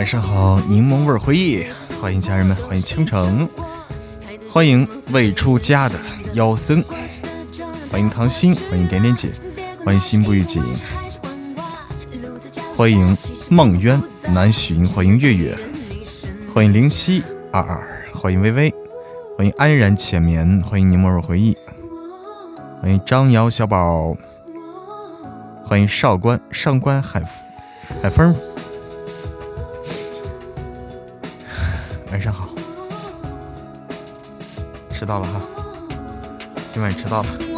[0.00, 1.62] 晚上好，柠檬味回忆，
[2.00, 3.46] 欢迎家人们，欢迎倾城，
[4.50, 5.94] 欢迎未出家的
[6.32, 6.82] 妖僧，
[7.90, 9.28] 欢迎唐心，欢迎点点姐，
[9.84, 10.64] 欢迎心不预警，
[12.74, 13.14] 欢迎
[13.50, 15.54] 梦渊南浔，欢迎月月，
[16.54, 18.72] 欢迎灵犀二二，欢迎微微，
[19.36, 21.54] 欢迎安然浅眠，欢迎柠檬味回忆，
[22.80, 24.16] 欢迎张瑶小宝，
[25.62, 27.22] 欢迎少官上官海
[28.02, 28.34] 海风。
[35.00, 35.40] 迟到了哈，
[36.74, 37.49] 今晚迟到了。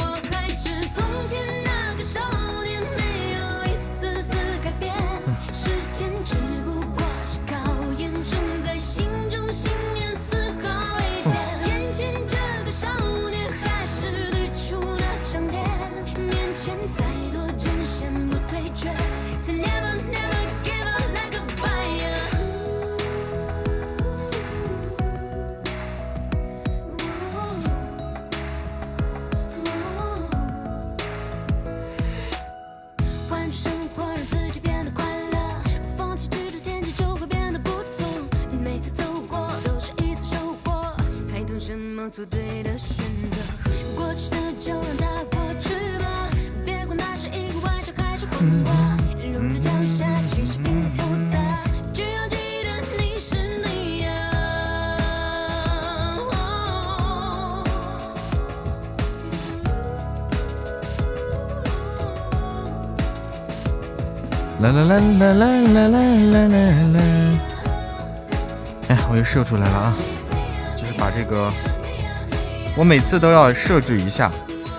[72.83, 74.29] 我每次都要设置一下，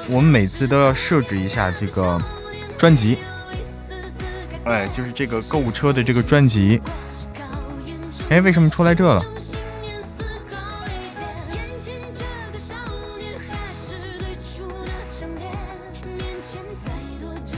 [0.09, 2.21] 我们每次都要设置一下这个
[2.77, 3.17] 专辑。
[4.65, 6.81] 哎，就是这个购物车的这个专辑。
[8.27, 9.23] 哎，为什么出来这了？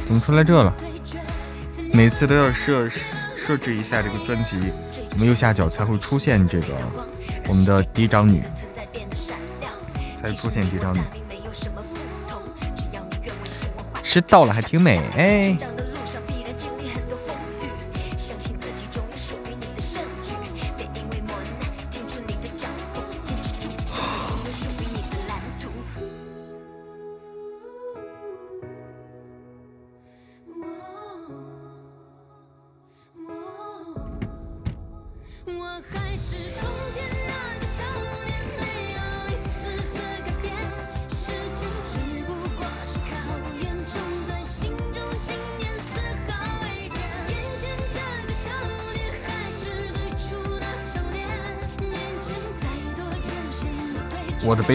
[0.06, 0.72] 怎么出来这了？
[1.92, 2.88] 每次都要设
[3.36, 4.58] 设置一下这个专辑，
[5.14, 6.68] 我们右下角才会出现这个
[7.48, 8.44] 我们的嫡长女，
[10.26, 11.06] 才出现这张脸。
[14.02, 15.75] 是到了还挺美哎。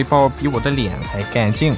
[0.01, 1.75] 背包比我的脸还干净。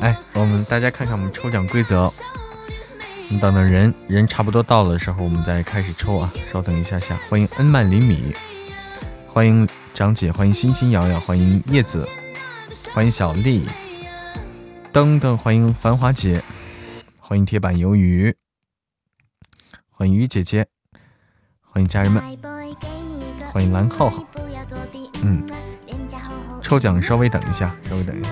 [0.00, 2.10] 哎，我们大家看看我们抽奖规则。
[3.28, 6.32] 你等等人人差不多到了的时候，我们再开始抽啊！
[6.50, 7.18] 稍等一下下。
[7.28, 8.34] 欢迎恩曼厘米，
[9.26, 12.08] 欢迎张姐，欢迎欣欣瑶瑶，欢迎叶子，
[12.94, 13.68] 欢迎小丽，
[14.90, 16.42] 等等，欢迎繁华姐，
[17.20, 18.34] 欢迎铁板鱿鱼，
[19.90, 20.66] 欢迎鱼姐姐。
[21.78, 22.20] 欢迎家人们，
[23.52, 24.24] 欢迎蓝浩浩。
[25.22, 25.46] 嗯，
[26.60, 28.30] 抽奖稍微等一下，稍微等一下。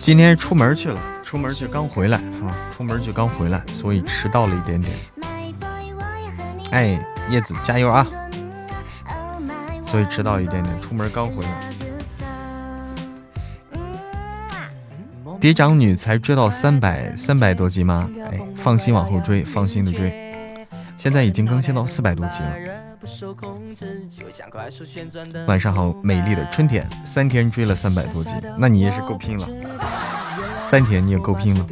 [0.00, 4.94] 今天出门去了，出门去刚回来啊，出门去刚回来，所以迟到了一点点。
[6.70, 8.06] 哎，叶子加油啊！
[9.82, 11.68] 所以迟到一点点，出门刚回来。
[15.40, 18.10] 嫡长女才追到三百三百多集吗？
[18.30, 20.66] 哎，放心往后追，放心的追。
[20.96, 22.52] 现在已经更新到四百多集了。
[25.46, 29.48] 晚上好，美丽的春天，三天追了三百多集，那你也是够拼了。
[30.68, 31.66] 三天你也够拼了。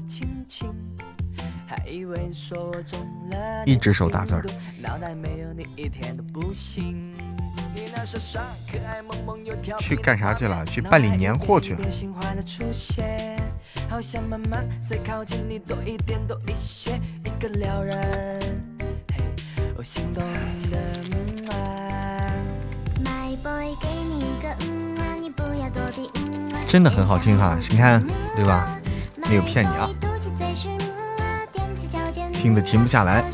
[3.65, 4.47] 一只手打字儿。
[9.81, 10.65] 去干啥去了？
[10.65, 11.81] 去办理年货去了。
[13.89, 17.97] 好想慢慢再靠近你多一点，多一些，一个撩人，
[19.77, 20.23] 我心动
[20.71, 20.79] 的。
[23.03, 24.55] My boy，给你一个，
[25.21, 26.11] 你不要躲避。
[26.69, 28.05] 真的很好听哈、你看
[28.35, 28.69] 对吧？
[29.29, 29.89] 没有骗你啊。
[32.33, 33.25] 听得停不下来。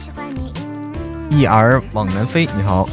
[1.31, 2.87] 一儿往南飞，你好。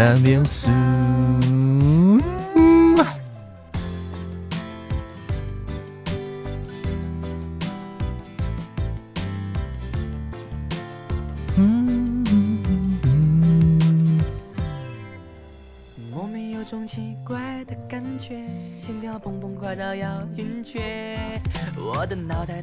[0.00, 0.80] Love you soon。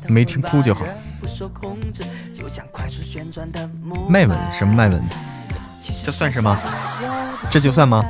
[0.09, 0.83] 没听哭就好。
[4.09, 5.03] 麦文什么麦文？
[6.03, 6.57] 这算什么？
[7.51, 8.03] 这就算吗？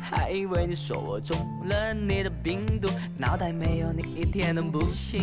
[0.00, 1.36] 还以为你说我中
[1.66, 5.22] 了你的病毒，脑袋没有你一天都不行。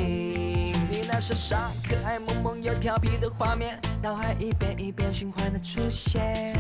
[0.89, 6.56] 你那傻傻可爱、萌萌又调皮的画面，脑海一遍一遍循环的出现，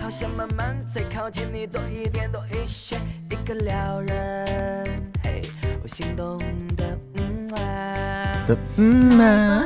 [0.00, 2.96] 好想慢慢再靠近你多一点多一些，
[3.30, 4.86] 一个撩人，
[5.22, 5.40] 嘿，
[5.82, 6.38] 我心动
[6.76, 8.46] 的嗯啊。
[8.46, 9.64] 的嗯啊。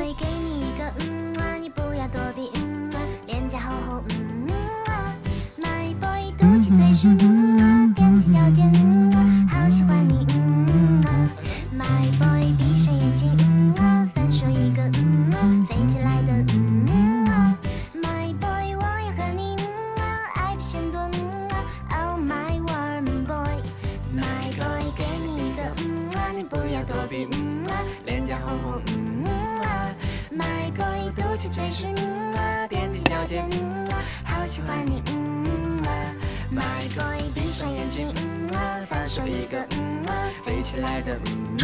[7.05, 7.34] Mm-hmm.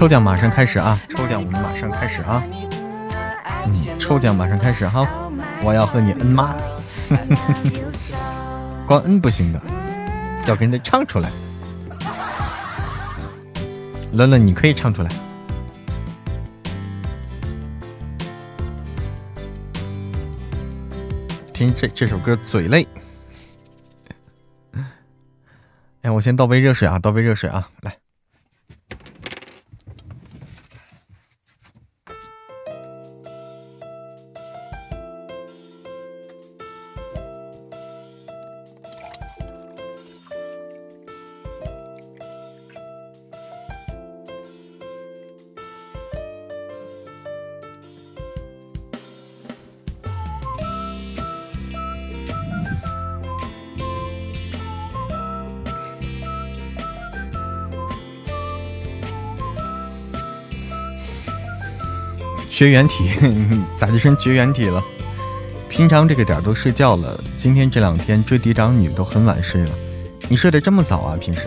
[0.01, 0.99] 抽奖马上开始啊！
[1.11, 2.43] 抽奖我们马上开始啊！
[3.67, 5.07] 嗯，抽奖马上开始哈！
[5.63, 6.57] 我要和你恩妈，
[8.89, 9.61] 光恩不行的，
[10.47, 11.29] 要跟着唱出来。
[14.15, 15.11] 乐乐，你可以唱出来。
[21.53, 22.89] 听这这首歌，嘴累。
[26.01, 28.00] 哎，我先倒杯热水啊，倒杯热水啊，来。
[62.61, 63.11] 绝缘体，
[63.75, 64.85] 咋就成绝缘体了？
[65.71, 69.71] 平常这个点都睡觉了，今天这两天追嫡长女都很晚睡了。
[70.29, 71.17] 你睡得这么早啊？
[71.19, 71.45] 平时？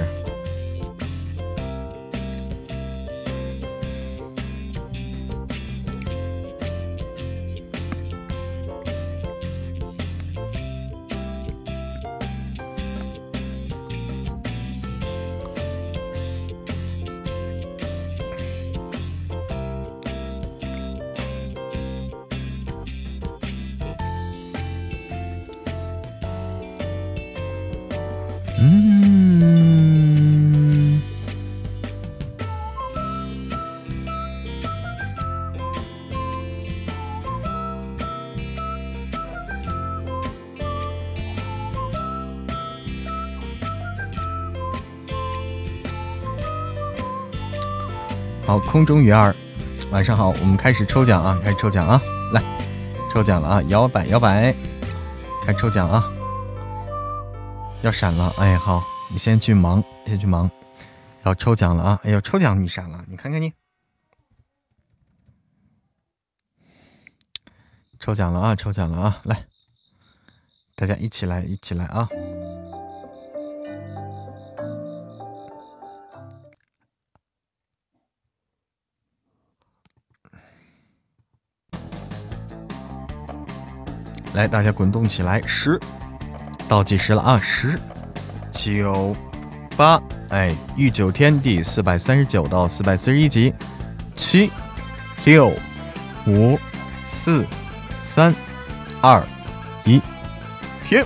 [48.73, 49.35] 空中鱼儿，
[49.91, 51.39] 晚上好，我们开始抽奖啊！
[51.43, 52.01] 开始抽奖啊！
[52.31, 52.41] 来，
[53.11, 53.61] 抽奖了啊！
[53.67, 54.51] 摇摆摇摆，
[55.45, 56.11] 开抽奖啊！
[57.83, 60.49] 要闪了，哎，好，你先去忙，先去忙，
[61.23, 61.99] 要抽奖了啊！
[62.03, 63.53] 哎呦，抽奖你闪了，你看看你，
[67.99, 68.55] 抽奖了啊！
[68.55, 69.21] 抽奖了啊！
[69.25, 69.45] 来，
[70.75, 72.09] 大家一起来，一起来啊！
[84.33, 85.41] 来，大家滚动起来！
[85.45, 85.79] 十，
[86.67, 87.39] 倒计时了啊！
[87.41, 87.79] 十、
[88.51, 89.15] 九、
[89.77, 93.53] 八，哎，御九天第四百三十九到四百四十一集，
[94.15, 94.51] 七、
[95.23, 95.53] 六、
[96.25, 96.59] 五、
[97.05, 97.45] 四、
[97.95, 98.33] 三、
[99.01, 99.23] 二、
[99.85, 100.01] 一，
[100.89, 101.05] 停。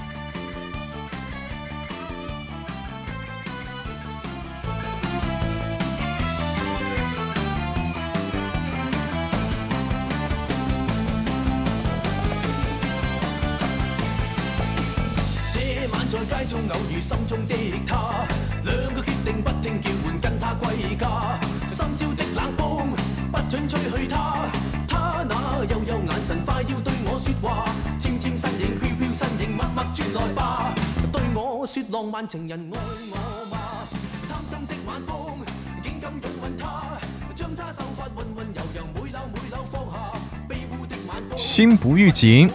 [41.87, 42.49] 不预警，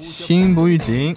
[0.00, 1.14] 心不预警。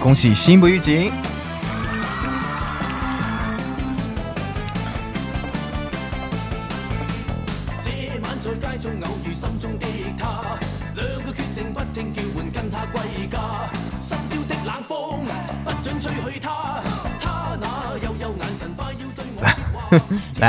[0.00, 1.12] 恭喜心不预警。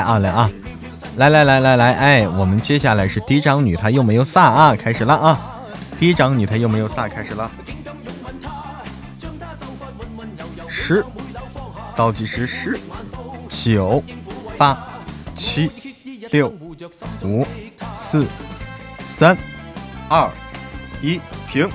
[0.05, 0.49] 啊来啊，
[1.17, 5.39] 来来来来来，哎，我们接下来是嫡长女，她又没有撒啊，开始了啊，
[5.99, 7.49] 嫡长女她又没有撒，开始了。
[10.69, 11.03] 十，
[11.95, 12.79] 倒计时十，
[13.49, 14.03] 九，
[14.57, 14.77] 八，
[15.35, 15.71] 七，
[16.31, 16.53] 六，
[17.23, 17.45] 五，
[17.95, 18.25] 四，
[18.99, 19.35] 三，
[20.07, 20.29] 二，
[21.01, 21.19] 一，
[21.51, 21.67] 停。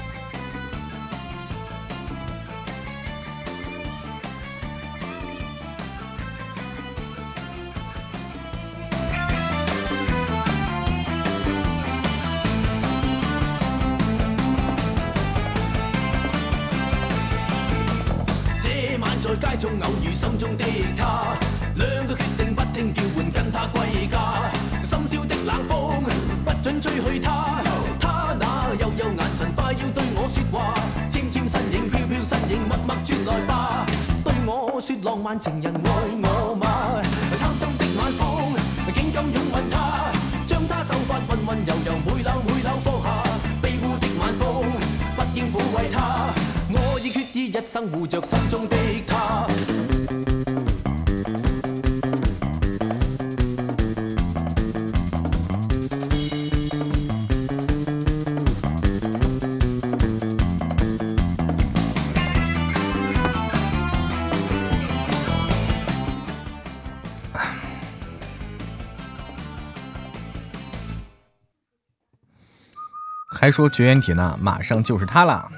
[73.40, 75.48] 还说绝缘体呢，马上就是它了。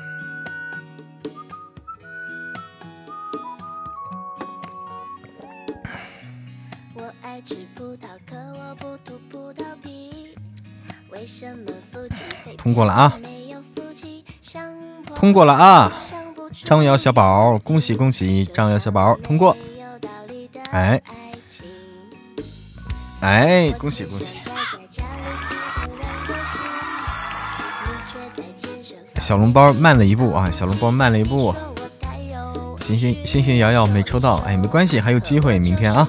[12.57, 13.19] 通过了啊！
[15.17, 15.93] 通过了啊！
[16.65, 18.45] 张瑶小宝，恭喜恭喜！
[18.55, 19.57] 张瑶小宝通过。
[20.71, 21.03] 哎，
[23.21, 24.42] 哎，恭喜恭喜！
[29.33, 30.51] 小笼包慢了一步啊！
[30.51, 31.55] 小笼包慢了一步，
[32.83, 36.07] 星星星星摇摇没抽到，哎，没关系，还有机会，明天啊！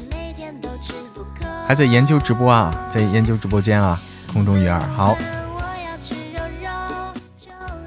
[1.65, 3.98] 还在研究直播啊，在研究直播间啊，
[4.34, 5.15] 空中鱼儿好。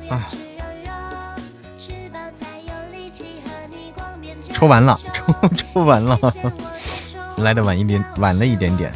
[0.08, 0.24] 啊！
[4.54, 6.18] 抽完了，抽 抽完了，
[7.36, 8.90] 来的晚一点，晚了一点点。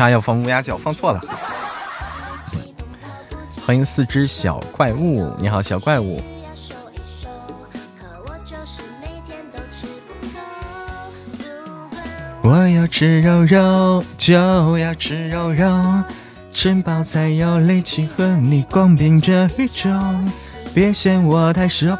[0.00, 0.78] 啥要放乌鸦叫？
[0.78, 1.20] 放错了。
[3.66, 6.18] 欢迎四只小怪物，你好，小怪物。
[12.42, 16.02] 我要吃肉肉，就要吃肉肉，
[16.50, 19.90] 吃饱才有力气和你逛遍这宇宙。
[20.72, 21.94] 别嫌我太瘦，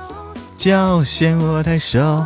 [0.56, 2.24] 就嫌我太瘦，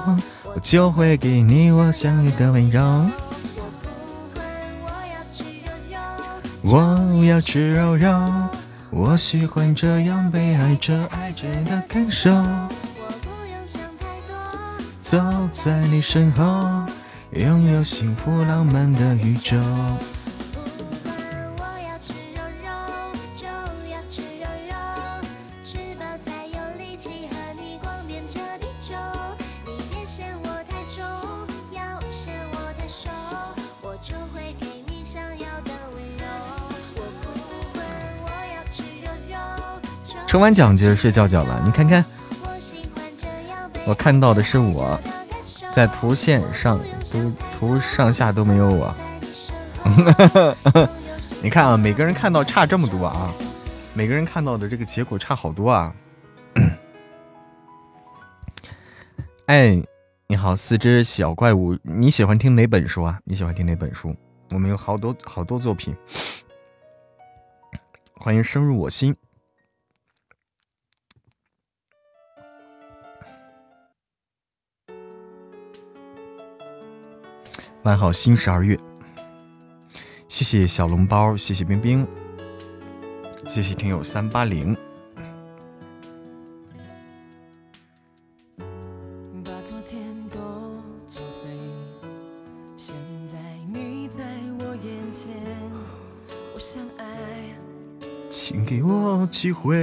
[0.54, 2.81] 我就会给你我想要的温柔。
[6.66, 8.09] 我要吃肉肉，
[8.88, 12.33] 我喜欢这样被爱着爱着的感受。
[15.02, 15.21] 走
[15.52, 16.87] 在你身后，
[17.33, 19.59] 拥有幸福浪漫的宇宙。
[40.34, 41.62] 抽完奖就睡觉觉了。
[41.64, 42.04] 你看看，
[43.86, 44.98] 我看到的是我
[45.72, 46.76] 在图线上
[47.12, 48.92] 都图上下都没有我。
[51.40, 53.32] 你看啊，每个人看到差这么多啊，
[53.94, 55.94] 每个人看到的这个结果差好多啊。
[59.46, 59.80] 哎，
[60.26, 63.20] 你好，四只小怪物，你喜欢听哪本书啊？
[63.22, 64.12] 你喜欢听哪本书？
[64.50, 65.94] 我们有好多好多作品，
[68.16, 69.14] 欢迎深入我心。
[77.84, 78.78] 晚好，新十二月。
[80.26, 82.06] 谢谢小笼包，谢谢冰冰，
[83.46, 84.74] 谢谢听友三八零。
[98.30, 99.76] 请给我机会。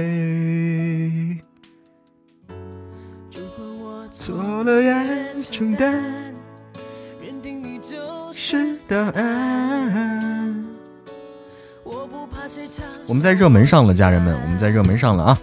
[13.32, 15.38] 热门上了，家人们，我们在热门上了啊！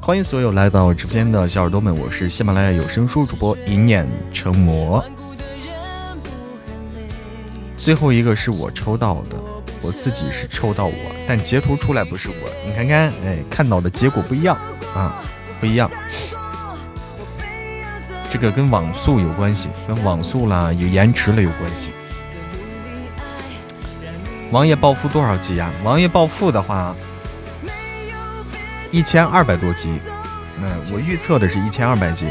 [0.00, 5.04] 欢迎所有来到直播间的小耳朵们，我是喜马拉雅有声书主播一念成魔。
[7.76, 9.36] 最后一个是我抽到的。
[9.82, 10.94] 我自己是抽到我，
[11.28, 12.34] 但截图出来不是我。
[12.66, 14.56] 你看看，哎，看到的结果不一样
[14.94, 15.22] 啊，
[15.60, 15.88] 不一样。
[18.30, 21.90] 这个跟网速有关系，跟网速啦有延迟了有关系。
[24.50, 25.70] 王爷暴富多少级呀？
[25.84, 26.96] 王爷暴富的话，
[28.96, 29.90] 一千二百多级。
[30.58, 32.28] 那我预测的是一千二百级。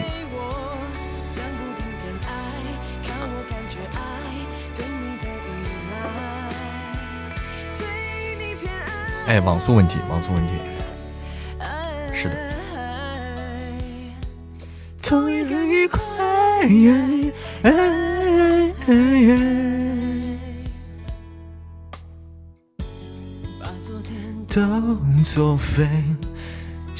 [9.28, 10.54] 哎，网速问题，网速问题，
[12.12, 12.36] 是的。
[15.04, 16.00] 痛也很愉快，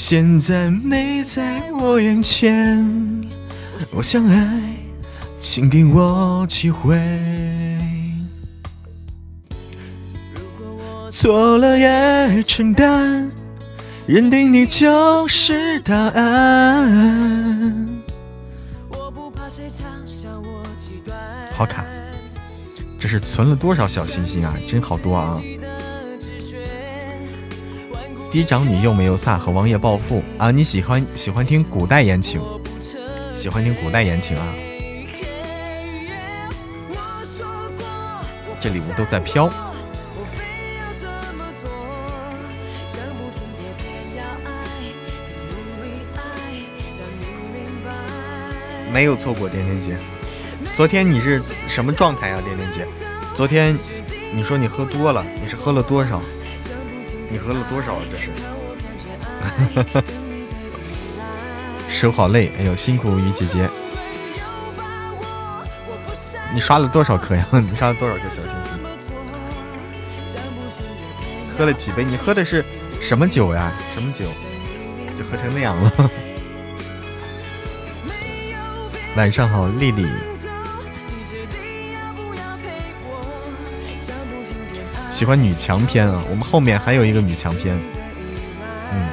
[0.08, 2.88] 现在你在我眼前。
[3.92, 4.62] 我想爱，
[5.42, 6.96] 请给我机会。
[11.10, 13.32] 错了也承担，
[14.06, 17.88] 认定你就是答案。
[21.52, 21.84] 好卡，
[23.00, 24.56] 这是存了多少小心心啊？
[24.70, 25.42] 真好多啊！
[28.36, 30.52] 嫡长女又没有飒和王爷暴富啊！
[30.52, 32.42] 你喜欢喜欢听古代言情，
[33.34, 34.54] 喜欢听古代言情啊？
[38.60, 39.50] 这礼物都在飘。
[48.92, 49.98] 没有错过，点点姐。
[50.76, 52.86] 昨天你是什么状态啊，点点姐？
[53.34, 53.78] 昨天
[54.34, 56.22] 你说你喝多了，你是喝了多少？
[57.30, 58.02] 你喝了多少啊？
[58.12, 58.30] 这是。
[62.00, 63.70] 手好累，哎呦，辛苦于姐姐。
[66.54, 67.46] 你刷了多少颗呀？
[67.52, 70.40] 你刷了多少颗小星星？
[71.58, 72.04] 喝了几杯？
[72.04, 72.64] 你喝的是
[73.02, 73.72] 什么酒呀？
[73.94, 74.26] 什么酒？
[75.18, 75.92] 就喝成那样了。
[79.16, 80.06] 晚上好，丽丽。
[85.16, 87.74] 喜欢女强篇啊，我们后面还有一个女强篇。
[88.92, 89.10] 嗯，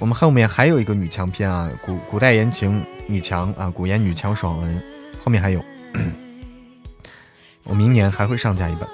[0.00, 4.82] 我们后面还有一个女强篇啊，古古代言情女强啊，古言女强爽文，
[5.22, 5.64] 后面还有。
[7.62, 8.88] 我明年还会上架一本。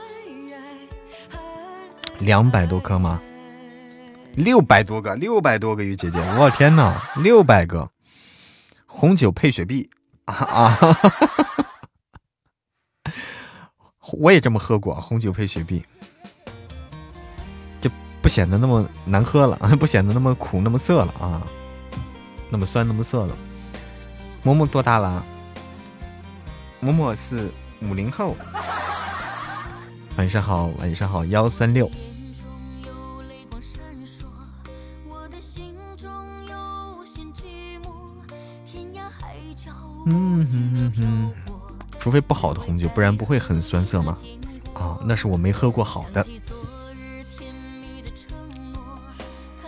[2.18, 3.18] 两百多颗吗？
[4.35, 7.88] 六百多个，六百多个鱼姐姐，我天呐，六百个
[8.85, 9.88] 红酒配雪碧。
[10.27, 10.79] 啊，
[14.12, 15.83] 我也这么喝过红酒配雪碧，
[18.22, 21.42] 不显得那么难喝了， 不显得那么苦那么涩了啊，
[22.48, 23.37] 那么酸那么涩了。
[24.44, 25.24] 嬷嬷多大了？
[26.80, 28.37] 嬷嬷是五零后。
[30.16, 31.90] 晚上好，晚上好，幺三六。
[40.04, 41.32] 嗯哼哼哼，
[42.00, 44.16] 除非不好的红酒，不然不会很酸涩吗？
[44.74, 46.26] 啊，那是我没喝过好的。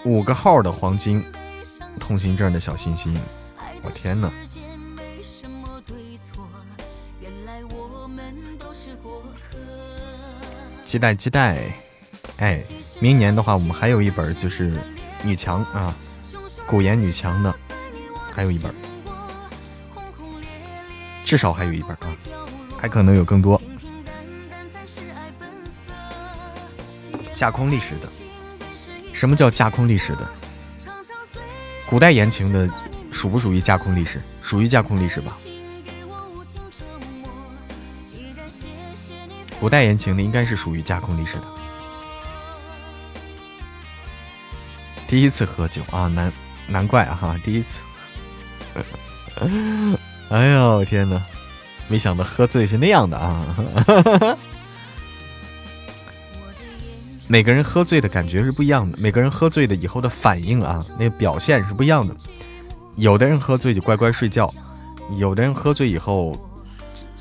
[0.04, 1.24] 五个号的黄金
[1.98, 3.18] 通行证的小心心，
[3.82, 4.30] 我天哪！
[10.84, 11.72] 期待期待，
[12.36, 12.62] 哎，
[13.00, 14.78] 明年的话，我们还有一本就是
[15.22, 15.94] 女强啊，
[16.66, 17.52] 古颜女强的
[18.32, 18.74] 还有一本，
[21.24, 22.14] 至少还有一本啊，
[22.76, 23.60] 还可能有更多。
[27.32, 28.08] 架空历史的，
[29.24, 30.28] 什么叫架空历史的？
[31.86, 32.68] 古代言情的
[33.10, 34.20] 属不属于架空历史？
[34.42, 35.32] 属于架空历史吧。
[39.58, 41.44] 古代言情的应该是属于架空历史的。
[45.08, 46.30] 第一次喝酒啊，难
[46.66, 47.80] 难怪啊哈，第一次。
[50.28, 51.18] 哎呦天哪，
[51.88, 53.56] 没想到喝醉是那样的啊！
[57.26, 62.14] 每个人喝醉的感觉是不一样的，每个人喝醉的以后的反应啊，那个表现是不一样的。
[62.96, 64.48] 有的人喝醉就乖乖睡觉，
[65.18, 66.32] 有的人喝醉以后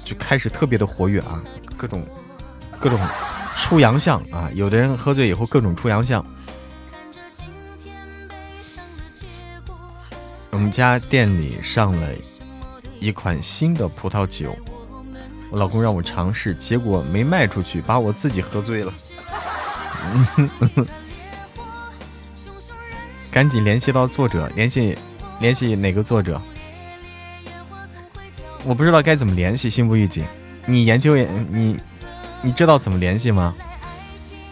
[0.03, 1.41] 就开始特别的活跃啊，
[1.77, 2.05] 各种
[2.79, 2.99] 各种
[3.57, 4.49] 出洋相啊。
[4.53, 6.23] 有的人喝醉以后各种出洋相。
[10.51, 12.09] 我们家店里上了
[12.99, 14.55] 一款新的葡萄酒，
[15.49, 18.93] 我老公让我尝试，结果没卖出去，把我自己喝醉了。
[23.31, 24.97] 赶紧联系到作者，联系
[25.39, 26.41] 联系哪个作者？
[28.63, 30.23] 我不知道该怎么联系，心不预警。
[30.65, 31.77] 你研究你
[32.41, 33.53] 你知道怎么联系吗？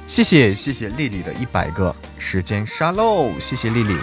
[0.08, 3.96] 谢谢谢谢丽丽的一百个时间沙漏，谢谢丽丽。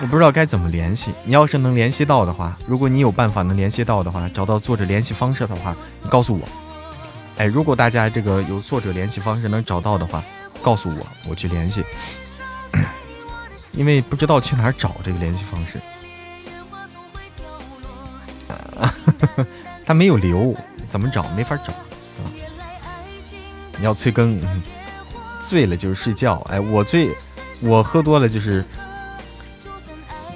[0.00, 6.63] 我不知道该怎么联系，你要是能联系到的话，如果你有办法能联系到的话，找到作者联系方式的话，你告诉我。
[7.36, 10.22] 哎，如果大家这个有作者联系方式能找到的话，
[10.62, 11.84] 告诉我，我去联系。
[13.72, 15.80] 因为不知道去哪儿找这个联系方式，
[19.84, 20.54] 他没有留，
[20.88, 21.24] 怎么找？
[21.30, 22.30] 没法找啊！
[23.78, 24.40] 你要催更，
[25.40, 26.36] 醉了就是睡觉。
[26.50, 27.10] 哎，我醉，
[27.60, 28.64] 我喝多了就是。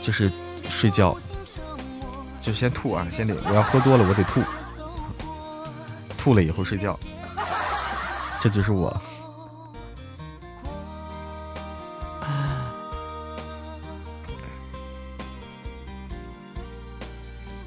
[0.00, 0.32] 就是
[0.70, 1.14] 睡觉，
[2.40, 4.40] 就先吐啊，先得我要喝多了，我得吐，
[6.28, 6.94] 吐了以后睡觉，
[8.42, 8.94] 这就是我。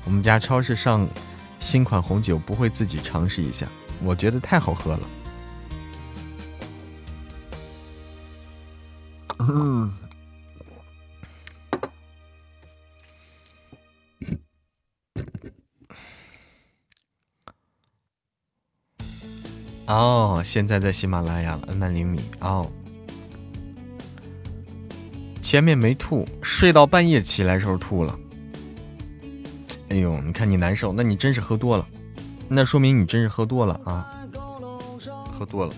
[0.06, 1.08] 我们家超市上
[1.60, 3.65] 新款红酒，不会自己尝试一下？
[4.04, 5.00] 我觉得太好喝了。
[9.39, 9.91] 嗯。
[19.91, 22.65] 哦，现在在喜马拉雅了，恩曼厘米哦。
[25.41, 28.17] 前面没吐，睡到半夜起来时候吐了。
[29.89, 31.86] 哎呦，你看你难受，那你真是喝多了，
[32.47, 34.15] 那说明你真是喝多了啊，
[35.30, 35.73] 喝多了。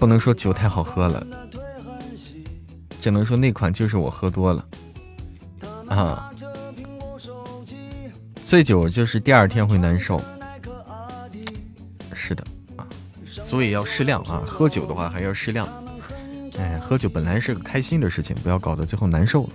[0.00, 1.24] 不能说酒太好喝了，
[3.00, 4.66] 只能说那款就是我喝多了
[5.86, 6.31] 啊。
[8.52, 10.20] 醉酒就是第二天会难受，
[12.12, 12.44] 是的
[12.76, 12.84] 啊，
[13.26, 14.42] 所以要适量啊。
[14.46, 15.66] 喝酒的话还要适量，
[16.58, 19.50] 哎，喝酒本来是个开心的事情，不要搞得最后难受了。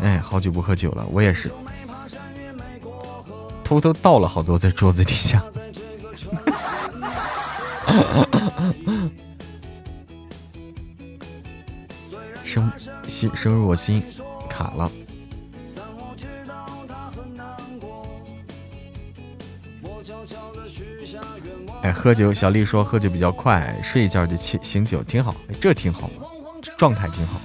[0.00, 1.52] 哎，好久不喝酒了，我也是，
[3.62, 5.44] 偷偷倒了好多在桌子底下。
[12.42, 12.72] 生
[13.06, 14.02] 心生入我心，
[14.48, 14.90] 卡了。
[21.82, 26.08] 哎，喝酒，小丽说喝酒比较快，睡一觉就醒醒酒，挺好，这挺好，
[26.78, 27.40] 状态挺好。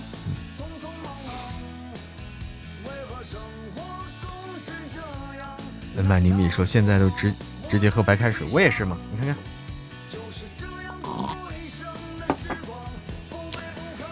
[5.96, 7.34] 嗯，满厘米说现在都直
[7.68, 9.36] 直接喝白开水，我也是嘛，你看看。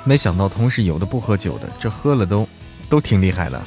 [0.03, 2.47] 没想到同事有的不喝酒的，这喝了都
[2.89, 3.61] 都挺厉害的。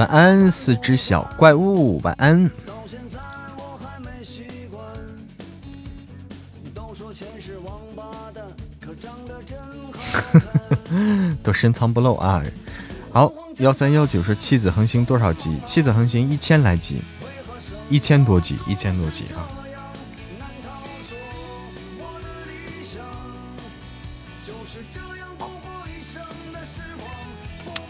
[0.00, 2.00] 晚安，四只小怪物。
[2.02, 2.48] 晚安。
[11.42, 12.42] 都深藏不露啊！
[13.12, 15.60] 好，幺三幺九是妻子横行多少集？
[15.66, 17.02] 妻子横行一千来集，
[17.90, 19.44] 一千多集，一千多集啊！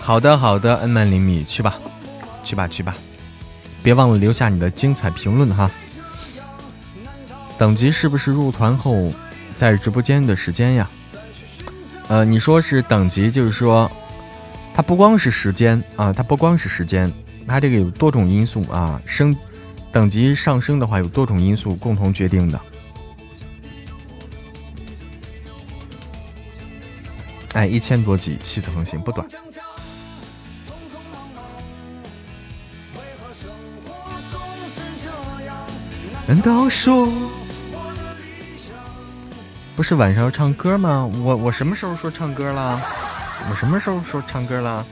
[0.01, 1.79] 好的，好的，恩曼厘米，去吧，
[2.51, 2.97] 去吧，去吧，
[3.81, 5.71] 别忘了留下你的精彩评论哈。
[7.57, 9.13] 等级是不是入团后
[9.57, 10.91] 在直播间的时间呀？
[12.09, 13.89] 呃，你说是等级，就是说
[14.75, 17.13] 它不光是时间啊，它不光是时间，
[17.47, 19.37] 它这个有多种因素啊，升
[19.93, 22.61] 等级上升的话有多种因素共同决定的。
[27.53, 29.25] 哎，一千多级，七次横行不短。
[36.31, 37.09] 难道说
[39.75, 41.11] 不是晚上要唱歌吗？
[41.25, 42.81] 我我什么时候说唱歌了？
[43.51, 44.87] 我什么时候说唱歌了？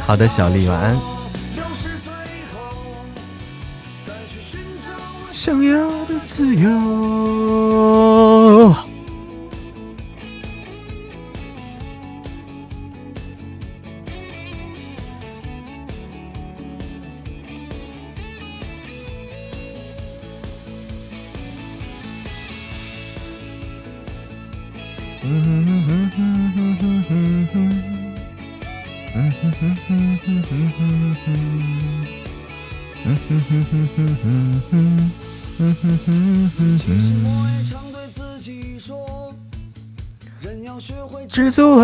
[0.00, 0.96] 好的，小丽晚安。
[5.30, 6.70] 想要的自由。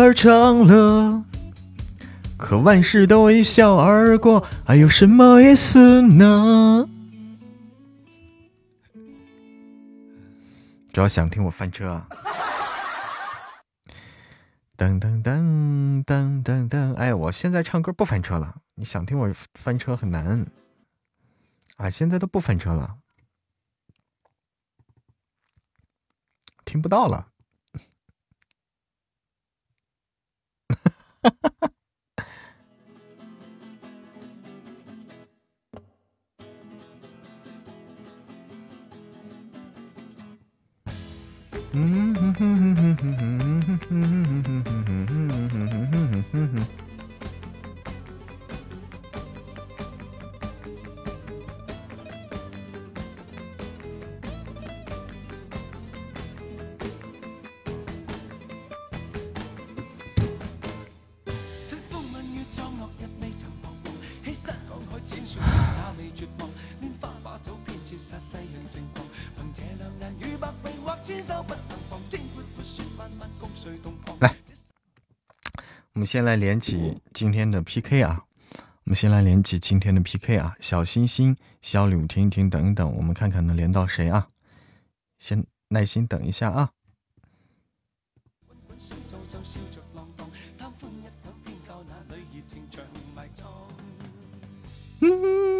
[0.07, 1.21] 而长乐，
[2.37, 6.87] 可万事都一笑而过，还有什么意思呢？
[10.93, 12.07] 主要想听我翻车啊！
[14.77, 16.95] 噔噔噔噔噔噔！
[16.95, 18.61] 哎，我现在唱歌不翻车了。
[18.75, 20.47] 你想听我翻车很难
[21.75, 21.89] 啊！
[21.89, 22.95] 现在都不翻车了，
[26.63, 27.27] 听不到了。
[31.23, 31.71] 哈哈哈。
[41.73, 44.77] 嗯哼哼哼哼哼哼哼哼哼
[45.47, 46.86] 哼哼哼哼
[74.19, 74.35] 来，
[75.93, 78.23] 我们先来连起今天的 PK 啊！
[78.55, 80.55] 我们先来连起今天的 PK 啊！
[80.61, 84.29] 小星星，小礼物，听一听，等一等，我们看看能连到谁啊！
[85.19, 86.71] 先耐心等一下啊！
[95.01, 95.56] 嗯。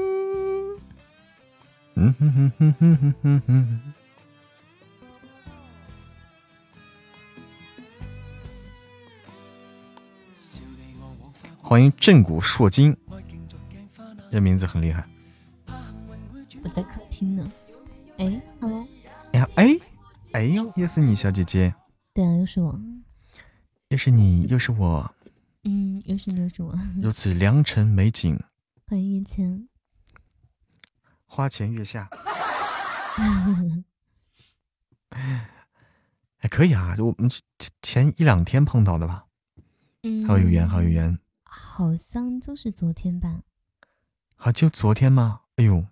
[2.00, 3.94] 嗯哼哼哼哼哼哼。
[11.58, 12.96] 欢迎震古烁今，
[14.32, 15.04] 这名字很厉害。
[15.66, 17.52] 我在客厅呢。
[18.20, 18.88] 哎，Hello。
[19.34, 19.80] 哎呀，哎，
[20.34, 21.74] 哎呦，又是你，小姐姐。
[22.14, 22.80] 对啊，又是我。
[23.90, 25.12] 又是你，又是我。
[25.64, 26.78] 嗯，又是你，又是我。
[27.02, 28.40] 如此良辰美景。
[28.86, 29.68] 欢迎月前。
[31.28, 32.10] 花前月下。
[36.38, 37.30] 还 可以啊，就我们
[37.82, 39.28] 前一两天碰到的吧。
[40.04, 40.26] 嗯。
[40.28, 41.20] 好有缘，好有缘。
[41.44, 43.42] 好像就是昨天吧，
[44.38, 45.42] 啊，就昨天吗？
[45.58, 45.86] 哎呦，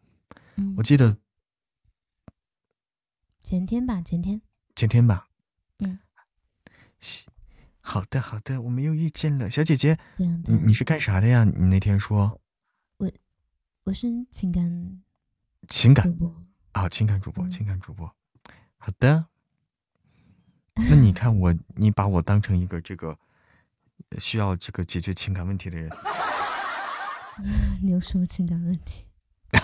[0.77, 1.17] 我记得
[3.43, 4.41] 前天吧，前天，
[4.75, 5.27] 前天吧。
[5.79, 5.99] 嗯，
[7.81, 9.97] 好的，好的，我们又遇见了，小姐姐。
[10.15, 11.43] 对你你是干啥的呀？
[11.43, 12.39] 你那天说，
[12.97, 13.11] 我
[13.83, 15.01] 我是情感
[15.67, 16.15] 情感
[16.71, 18.09] 啊，情感主播，情感主播。
[18.77, 19.25] 好的，
[20.75, 23.17] 那你看我，你把我当成一个这个。
[24.19, 25.89] 需要这个解决情感问题的人，
[27.81, 29.05] 你有什么情感问题？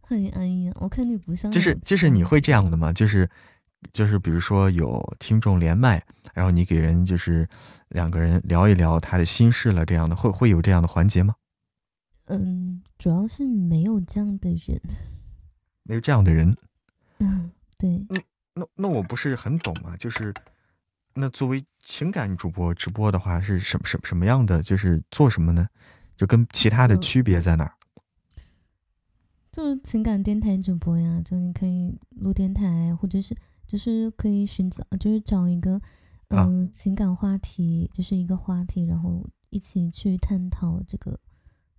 [0.00, 1.50] 欢迎安逸，我看你不像。
[1.50, 2.92] 就是就是你会这样的吗？
[2.92, 3.28] 就是
[3.92, 7.48] 就是比如说有听众连麦，然后你给人就是
[7.88, 11.34] 两个人聊一聊他的心事了，这样的会会有这样的环节吗？
[12.26, 14.80] 嗯，主要是没有这样的人，
[15.82, 16.56] 没有这样的人。
[17.18, 18.06] 嗯，对。
[18.54, 20.32] 那那我不是很懂啊，就是
[21.14, 24.62] 那作为情感主播直播的话，是什么什什么样的？
[24.62, 25.68] 就是做什么呢？
[26.16, 27.72] 就跟其他的区别在哪儿？
[29.52, 33.34] 就是情感电台主播呀，就你可以录电台，或者是
[33.66, 35.80] 就是可以寻找，就是找一个
[36.28, 41.18] 嗯情感话题，就是一个话题，然后一起去探讨这个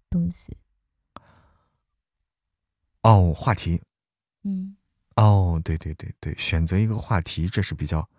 [0.10, 0.58] 东西。
[3.04, 3.82] 哦，话题，
[4.44, 4.76] 嗯，
[5.16, 8.10] 哦，对对对对，选择一个话题，这是比较，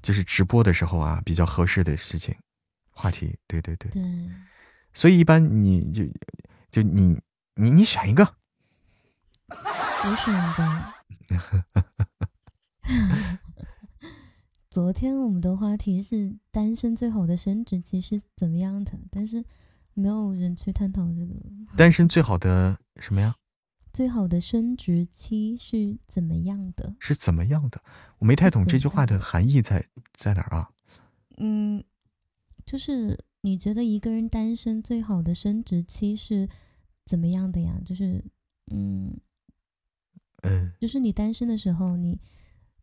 [0.00, 2.36] 就是直播的时候啊，比较合适的事情。
[2.90, 4.30] 话题，对对对，对。
[4.94, 6.04] 所以一般你就
[6.70, 7.20] 就你
[7.54, 8.36] 你你选一个，
[9.48, 10.94] 我选一个。
[14.70, 19.44] 昨天我们的话题是单身最好的生殖期是怎么样的，但是
[19.96, 21.34] 没有人去探讨这个。
[21.76, 23.34] 单身最好的什么呀？
[23.92, 26.94] 最好的生殖期是怎么样的？
[27.00, 27.82] 是怎么样的？
[28.18, 30.70] 我没太懂这句话的含义在在哪儿啊？
[31.38, 31.82] 嗯，
[32.66, 36.46] 就是你觉得一个人单身最好的生殖期是
[37.06, 37.80] 怎么样的呀？
[37.86, 38.22] 就是
[38.70, 39.18] 嗯
[40.42, 42.20] 嗯，就是你单身的时候，你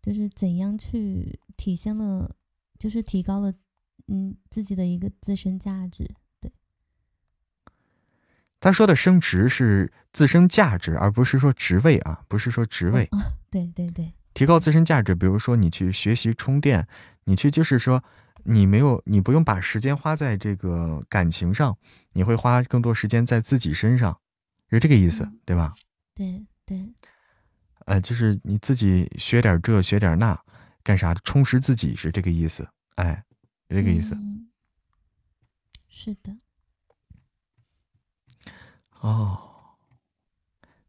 [0.02, 2.36] 就是怎样去体现了，
[2.80, 3.54] 就是提高了
[4.08, 6.10] 嗯自己的一个自身价值。
[8.64, 13.10] 他说的升职是自身价值，而不是说职位啊，不是说职位。
[13.52, 16.88] 对对对，提高自身价值，比如说你去学习充电，
[17.26, 18.02] 你去就是说
[18.46, 21.78] 你没有，你不用把时间花在这个感情上，
[22.14, 24.18] 你会花更多时间在自己身上，
[24.70, 25.74] 是这个意思，对吧？
[26.16, 26.88] 对对，
[27.84, 30.40] 呃，就是你自己学点这学点那，
[30.82, 33.26] 干啥充实自己是这个意思，哎，
[33.70, 34.18] 是这个意思。
[35.90, 36.38] 是的。
[39.04, 39.38] 哦，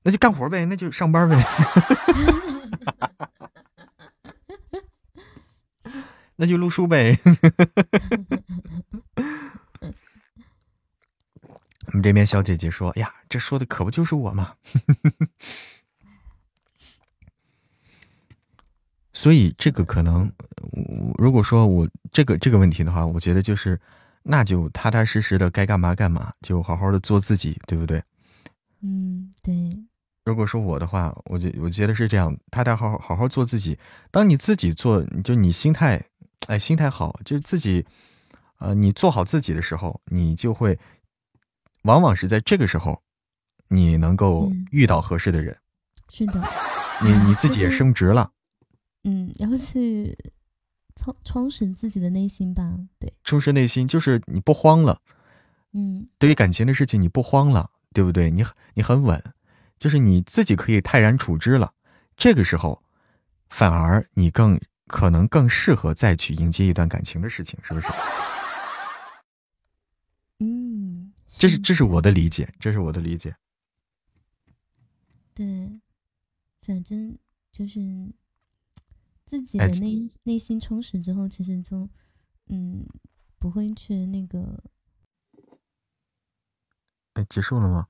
[0.05, 1.45] 那就干活呗，那就上班呗，
[6.37, 7.19] 那就录书呗。
[11.87, 14.55] 我们这边小姐姐说：“呀，这说的可不就是我吗？”
[19.13, 20.33] 所以这个可能，
[21.19, 23.81] 如果说我这个这个问题的话，我觉得就是。
[24.27, 28.03] 那就踏踏实实的该干嘛干嘛，就好好的做自己，对不对？
[28.81, 29.55] 嗯，对。
[30.25, 33.79] 如果说我的话，我觉我觉得是这样，踏踏好好好好做自己。
[34.11, 36.03] 当你自己做，就你心态，
[36.47, 37.85] 哎，心态好，就自己，
[38.59, 40.79] 呃，你做好自己的时候，你就会，
[41.83, 43.03] 往往是在这个时候，
[43.69, 45.55] 你能够遇到合适的人。
[46.09, 46.43] 是的。
[47.03, 48.31] 你你自己也升职了。
[49.03, 50.17] 嗯，然后是。
[50.97, 55.01] 充充实自己的内心吧，对，充实内心就是你不慌了，
[55.73, 58.31] 嗯，对于感情的事情你不慌了，对不对？
[58.31, 59.23] 你你很稳，
[59.77, 61.75] 就是你自己可以泰然处之了。
[62.17, 62.81] 这个时候，
[63.49, 67.89] 反而你更可能更适合再去迎接一段感情的事情，是不是？
[70.39, 73.35] 嗯，这是这是我的理解，这是我的理解。
[75.35, 75.81] 对，
[76.63, 77.19] 反正
[77.51, 77.81] 就是。
[79.27, 81.89] 自己的内内心充实之后，其实就
[82.49, 82.87] 嗯
[83.39, 84.63] 不会去那个。
[87.15, 87.87] 哎，结束了吗？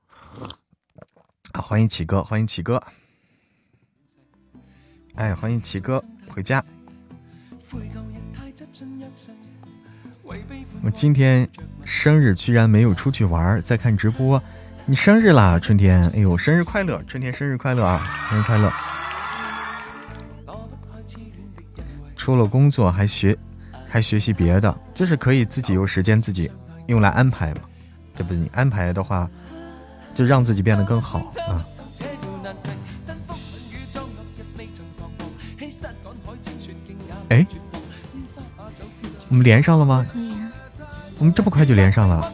[1.52, 2.82] 啊，欢迎启哥，欢迎启哥。
[5.14, 6.64] 哎，欢迎启哥回家。
[10.82, 11.48] 我今天
[11.84, 14.42] 生日居然没有出去玩，在看直播。
[14.86, 16.08] 你生日啦，春天！
[16.10, 18.70] 哎呦，生日快乐，春天生日快乐啊，生日快乐！
[22.24, 23.36] 除了工作还学，
[23.86, 26.50] 还学习别的，这是可以自己有时间自己
[26.86, 27.60] 用来安排嘛？
[28.16, 29.28] 这不对你安排的话，
[30.14, 31.62] 就让自己变得更好啊。
[37.28, 37.46] 哎，
[39.28, 40.02] 我们连上了吗？
[41.18, 42.32] 我们这么快就连上了，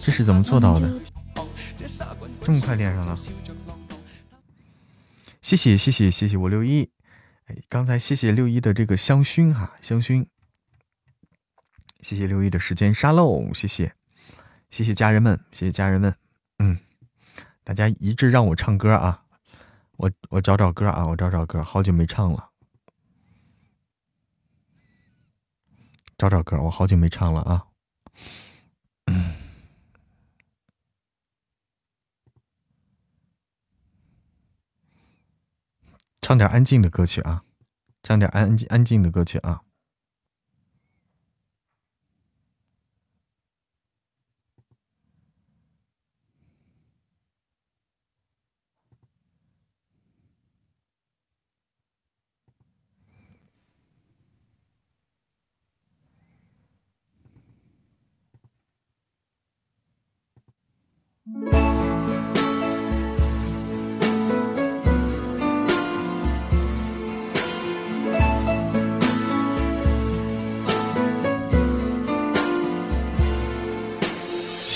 [0.00, 0.90] 这是怎么做到的？
[2.42, 3.16] 这么快连上了？
[5.40, 6.90] 谢谢谢谢谢谢我六一。
[7.48, 10.26] 哎刚才谢谢六一的这个香薰哈，香薰。
[12.00, 13.92] 谢谢六一的时间沙漏，谢谢，
[14.68, 16.14] 谢谢家人们，谢谢家人们，
[16.58, 16.78] 嗯，
[17.64, 19.24] 大家一致让我唱歌啊，
[19.96, 22.50] 我我找找歌啊，我找找歌，好久没唱了，
[26.18, 27.66] 找找歌，我好久没唱了啊，
[36.20, 37.42] 唱点安静的歌曲啊。
[38.02, 39.60] 唱点安安静安静的歌曲啊！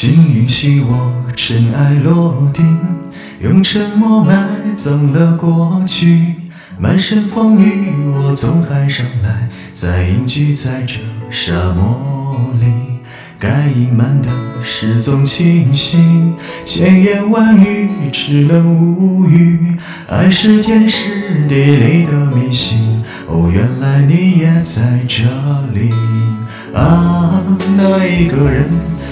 [0.02, 2.76] 请允许我尘埃落定，
[3.40, 6.34] 用沉默埋葬了过去。
[6.76, 10.94] 满身风雨，我从海上来，再隐居在这
[11.30, 12.66] 沙漠里。
[13.38, 14.28] 该隐瞒的
[14.60, 15.96] 事总清晰，
[16.64, 19.76] 千言万语只能无语。
[20.08, 25.22] 爱是天时地利的迷信，哦，原来你也在这
[25.72, 25.92] 里
[26.74, 27.40] 啊，
[27.76, 28.68] 那一个人。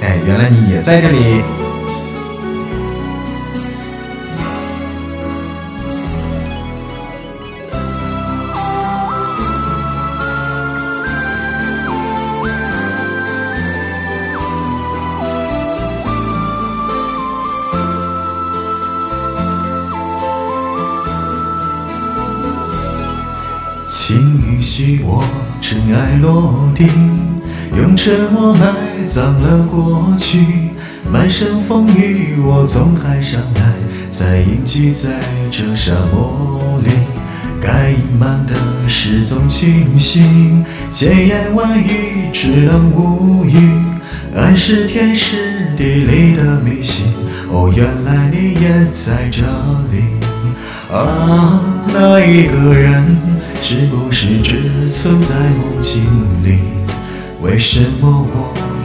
[0.00, 1.42] 哎，原来你也在这里。
[23.88, 25.24] 请允许我
[25.60, 26.88] 尘埃落定，
[27.76, 28.85] 用沉默埋。
[29.16, 30.44] 葬了过去，
[31.10, 33.72] 满身风雨，我从海上来，
[34.10, 35.08] 再隐居在
[35.50, 36.90] 这沙漠里。
[37.58, 38.54] 该隐瞒的
[38.86, 40.62] 事总清晰，
[40.92, 43.56] 千言万语只能无语。
[44.34, 47.06] 爱是天时地利的迷信，
[47.50, 49.40] 哦，原来你也在这
[49.90, 50.04] 里。
[50.94, 53.16] 啊，那一个人
[53.62, 56.04] 是不是只存在梦境
[56.44, 56.58] 里？
[57.40, 58.55] 为什么我？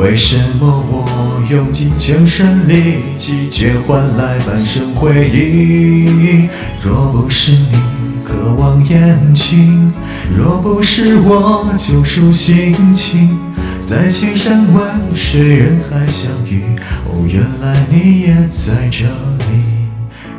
[0.00, 6.48] 为什么我用尽全身力气，却换来半生回忆？
[6.82, 7.78] 若不是你
[8.24, 9.92] 渴望眼睛，
[10.34, 13.38] 若不是我救赎心情，
[13.86, 16.62] 在千山万水人海相遇。
[17.06, 19.60] 哦，原来你也在这里。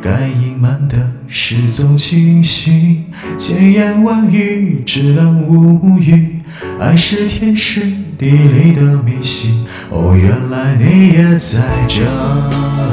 [0.02, 0.98] 该隐瞒的
[1.28, 3.04] 事总清晰，
[3.38, 6.42] 千言万语只能无语。
[6.80, 11.58] 爱是天时地里的迷信，哦，原来你也在
[11.88, 12.06] 这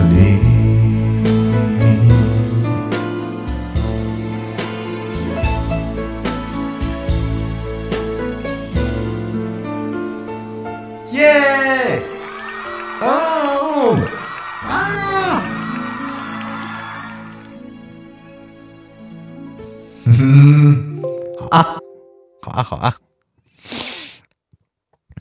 [0.08, 0.38] 里。
[11.12, 12.00] 耶！
[13.02, 13.98] 哦！
[14.66, 15.42] 啊！
[20.06, 21.02] 嗯，
[21.38, 21.76] 好啊，
[22.40, 23.07] 好啊，好啊。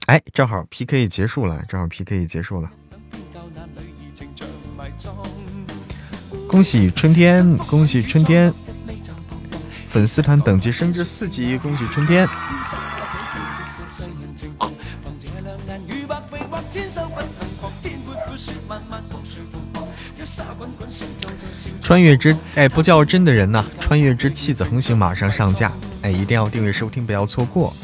[0.07, 2.71] 哎，正好 PK 结束了，正好 PK 结束了。
[6.47, 8.53] 恭喜春天，恭喜春天，
[9.89, 12.25] 粉丝团等级升至四级，恭喜春天。
[21.83, 23.65] 穿越之哎，不叫真的人呐！
[23.81, 25.69] 穿越之弃子横行马上上架，
[26.01, 27.75] 哎，一定要订阅收听，不要错过。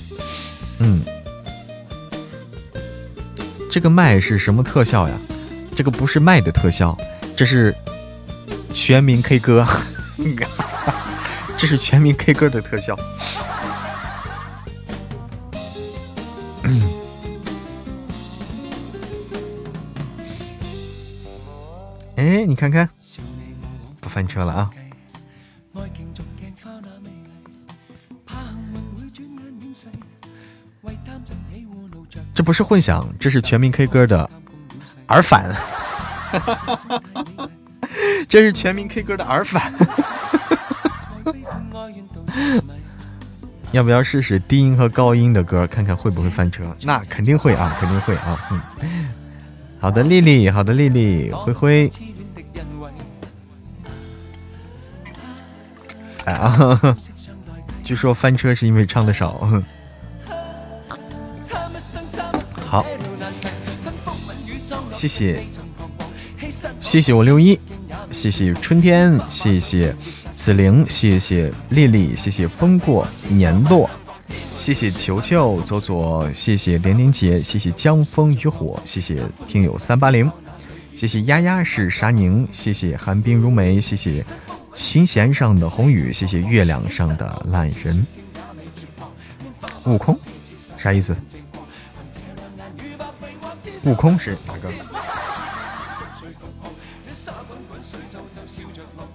[0.79, 1.01] 嗯。
[3.73, 5.15] 这个麦是什么特效呀？
[5.75, 6.95] 这个不是麦的特效，
[7.35, 7.75] 这是
[8.71, 9.67] 全民 K 歌，
[11.57, 12.95] 这是全民 K 歌的特效。
[22.15, 22.87] 哎，你看看，
[23.99, 24.69] 不翻车了啊！
[32.33, 34.27] 这不是混响，这是全民 K 歌的
[35.07, 35.55] 耳返，
[38.27, 39.71] 这是全民 K 歌的耳返，
[43.71, 46.75] 要不要试试低音和高音的歌，看看会不会翻车？
[46.83, 48.39] 那肯定会啊，肯定会啊。
[48.51, 48.61] 嗯，
[49.79, 51.91] 好的，丽丽，好的，丽丽，灰灰。
[56.25, 56.79] 哎啊！
[57.83, 59.47] 据说翻车是因为唱的少。
[62.73, 62.83] 好，
[64.91, 65.43] 谢谢，
[66.79, 67.59] 谢谢我六一，
[68.09, 69.95] 谢谢春天，谢谢
[70.31, 73.87] 紫菱，谢谢丽丽，谢谢风过年落，
[74.57, 80.31] 谢谢球球左左，谢谢连连姐，谢谢江风渔火，谢谢听友三八零，
[80.95, 84.25] 谢谢丫丫是沙宁，谢谢寒冰如梅，谢谢。
[84.73, 88.03] 琴弦上的红雨，谢谢月亮上的烂人。
[89.85, 90.19] 悟空，
[90.75, 91.15] 啥意思？
[93.83, 94.71] 悟空是哪个？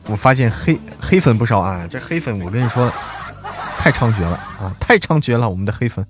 [0.07, 1.87] 我发现黑黑粉不少啊！
[1.91, 2.91] 这黑粉，我跟你说，
[3.79, 4.75] 太猖獗了啊！
[4.81, 6.07] 太猖獗了，我们的黑粉。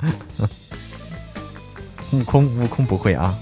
[2.12, 3.34] 悟空，悟空不会啊。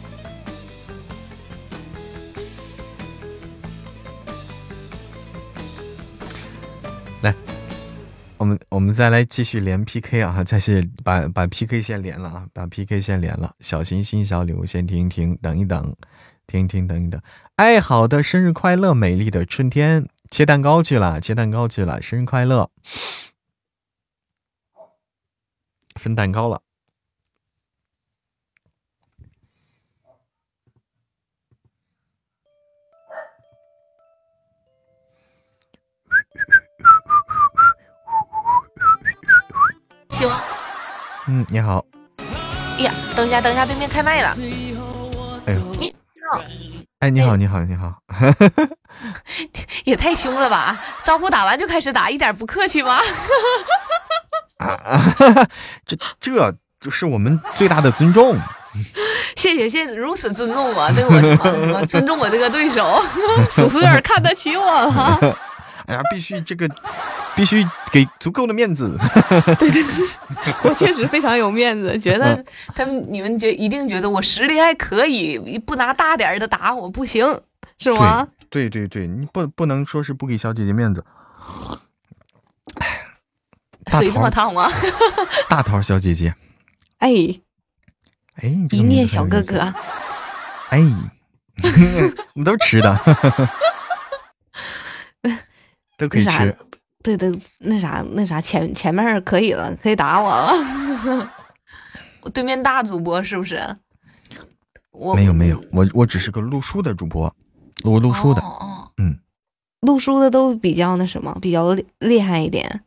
[8.44, 10.44] 我们我们再来继续连 PK 啊！
[10.44, 12.46] 再是把把 PK 先连了啊！
[12.52, 13.54] 把 PK 先连了。
[13.60, 15.96] 小心心小礼物，先停一停，等一等，
[16.46, 17.18] 停一停，等一等。
[17.56, 22.70] 爱好的生日快乐，美丽的春天，切蛋糕去了，切蛋糕去了，生日快乐，
[25.94, 26.60] 分蛋糕了。
[41.26, 41.82] 嗯，你好。
[42.78, 44.36] 哎呀，等一下，等一下，对面开麦了。
[45.46, 45.94] 哎呦，你
[46.30, 46.42] 好。
[47.00, 47.94] 哎，你好，你好，你好。
[49.84, 50.78] 也太凶了吧！
[51.02, 52.98] 招呼打完就开始打，一点不客气吗？
[54.58, 55.14] 啊啊！
[55.86, 58.36] 这这就是我们最大的尊重。
[59.36, 63.02] 谢谢谢谢，如此尊重我，对我尊重我这个对手，
[63.50, 65.38] 属实有点看得起我了。
[65.86, 66.68] 哎呀，必须这个。
[67.36, 68.96] 必须给足够的面子。
[69.58, 72.44] 对对对，我确实非常有面子，觉得
[72.76, 77.26] 他们你们觉一定觉得我实力还可以，不拿大点的打我不行，
[77.80, 78.28] 是吗？
[78.48, 81.04] 对对对，你不不能说是不给小姐姐面子。
[83.90, 84.70] 水这么烫吗？
[85.50, 86.32] 大桃小姐姐，
[86.98, 87.08] 哎
[88.36, 89.58] 哎，一念小哥哥，
[90.68, 90.78] 哎，
[92.34, 92.96] 我们都是吃的，
[96.04, 96.56] 都可以吃。
[97.02, 100.52] 对对，那啥那啥，前前面可以了，可以打我了。
[102.22, 103.76] 我 对面大主播是不是？
[104.90, 107.34] 我没有没有，我我只是个录书的主播，
[107.82, 108.40] 我录书的。
[108.40, 109.18] 哦嗯，
[109.80, 112.82] 录书的都比较那什么，比较厉害一点。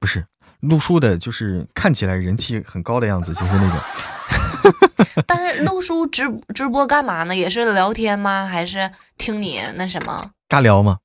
[0.00, 0.26] 不是
[0.60, 3.78] 录书的，就是看起来人气很高的样子，就是那种。
[5.26, 6.24] 但是录书直
[6.54, 7.36] 直播干嘛呢？
[7.36, 8.46] 也是聊天吗？
[8.46, 10.32] 还是听你那什么？
[10.48, 10.98] 尬聊吗？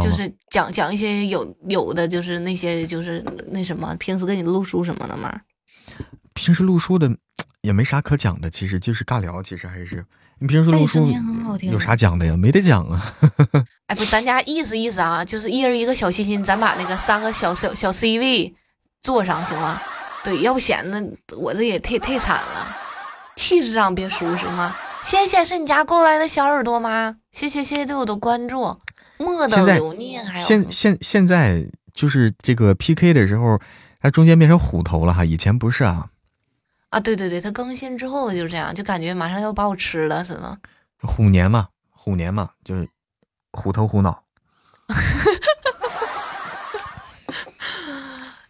[0.00, 5.40] 就是讲讲一些有有的，就是那些就是那什么，平时跟你录书什么的吗？
[6.34, 7.10] 平时录书的
[7.62, 9.42] 也没啥可讲的，其实就是尬聊。
[9.42, 10.04] 其实还是
[10.38, 11.12] 你平时录书
[11.60, 12.36] 有啥讲的呀？
[12.36, 13.14] 没得讲啊。
[13.88, 18.54] 哎，不，咱家意思意思啊，就是一人一个小心心，咱把那个三个小小小 C 位
[19.00, 19.80] 坐上行吗？
[20.24, 21.04] 对，要不显得
[21.36, 22.76] 我这也太太惨了，
[23.36, 24.74] 气势上别输是吗？
[25.02, 27.16] 谢谢，是你家过来的小耳朵吗？
[27.32, 28.78] 谢谢谢谢对我的关注。
[29.48, 29.80] 现在
[30.42, 33.60] 现现现在就是这个 P K 的时候，
[34.00, 36.10] 它中间变成虎头了哈，以前不是啊。
[36.90, 40.58] 啊，对对对，它更新之后就这样，就感觉马上要把我吃了似的。
[41.00, 42.88] 虎年嘛，虎年嘛，就是
[43.52, 44.22] 虎头虎脑。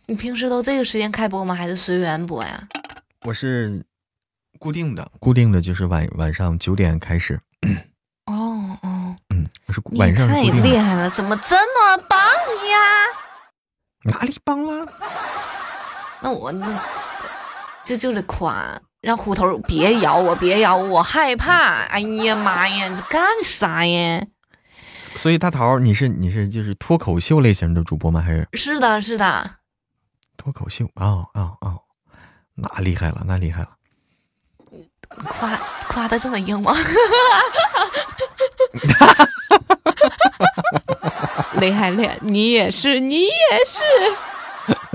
[0.07, 1.55] 你平时都这个时间开播吗？
[1.55, 2.69] 还是随缘播呀？
[3.25, 3.83] 我是
[4.59, 7.41] 固定的，固定的就是晚晚上九点开始。
[9.97, 12.79] 晚上太厉害了，怎么这么棒呀？
[14.05, 14.87] 哪里棒了？
[16.21, 16.67] 那我那
[17.85, 21.85] 这就得夸，让虎头别咬我，别咬我，我害怕。
[21.87, 24.25] 哎呀妈呀，你干啥呀？
[25.17, 28.21] 所以大桃，你是你是就是脱口秀类型的主播吗？
[28.21, 28.49] 还是？
[28.55, 29.51] 是的，是的。
[30.37, 31.77] 脱口秀啊啊啊！
[32.55, 33.69] 那厉害了，那厉害了。
[35.29, 35.55] 夸
[35.89, 36.75] 夸的这么硬吗？
[41.61, 43.31] 厉害厉害，你也是，你也
[43.67, 43.83] 是。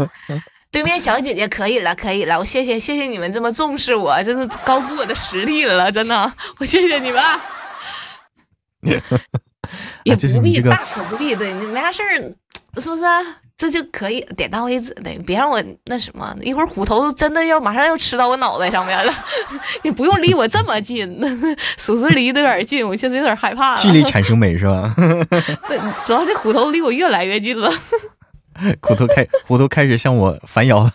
[0.69, 7.23] 对面小姐姐可以了，可以了，我谢谢谢谢你们这么重视我，真的高估我的实力了，真的，我谢谢你们。
[10.03, 12.15] 也不必，大可不必，对你没啥事儿，
[12.79, 13.03] 是不是？
[13.57, 19.11] 这就可以点到为止的，别让我那什么，一会儿虎头真的要马上要吃到我脑袋上面了，
[19.81, 21.19] 你不用离我这么近，
[21.75, 23.81] 属实离得有点近，我现在有点害怕了。
[23.81, 24.93] 距离产生美是吧？
[25.67, 27.71] 对，主要这虎头离我越来越近了。
[28.81, 30.91] 虎头开虎头开始向我反咬了，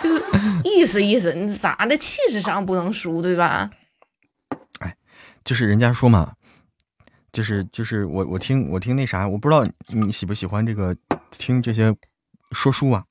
[0.00, 0.22] 就是
[0.64, 3.70] 意思意思，你咋的气势上不能输，对吧？
[4.80, 4.96] 哎，
[5.44, 6.32] 就是人家说嘛。
[7.32, 10.94] 就是就是我我听我听那啥，我不知道你喜不喜欢这个
[11.30, 11.94] 听这些
[12.50, 13.04] 说书啊？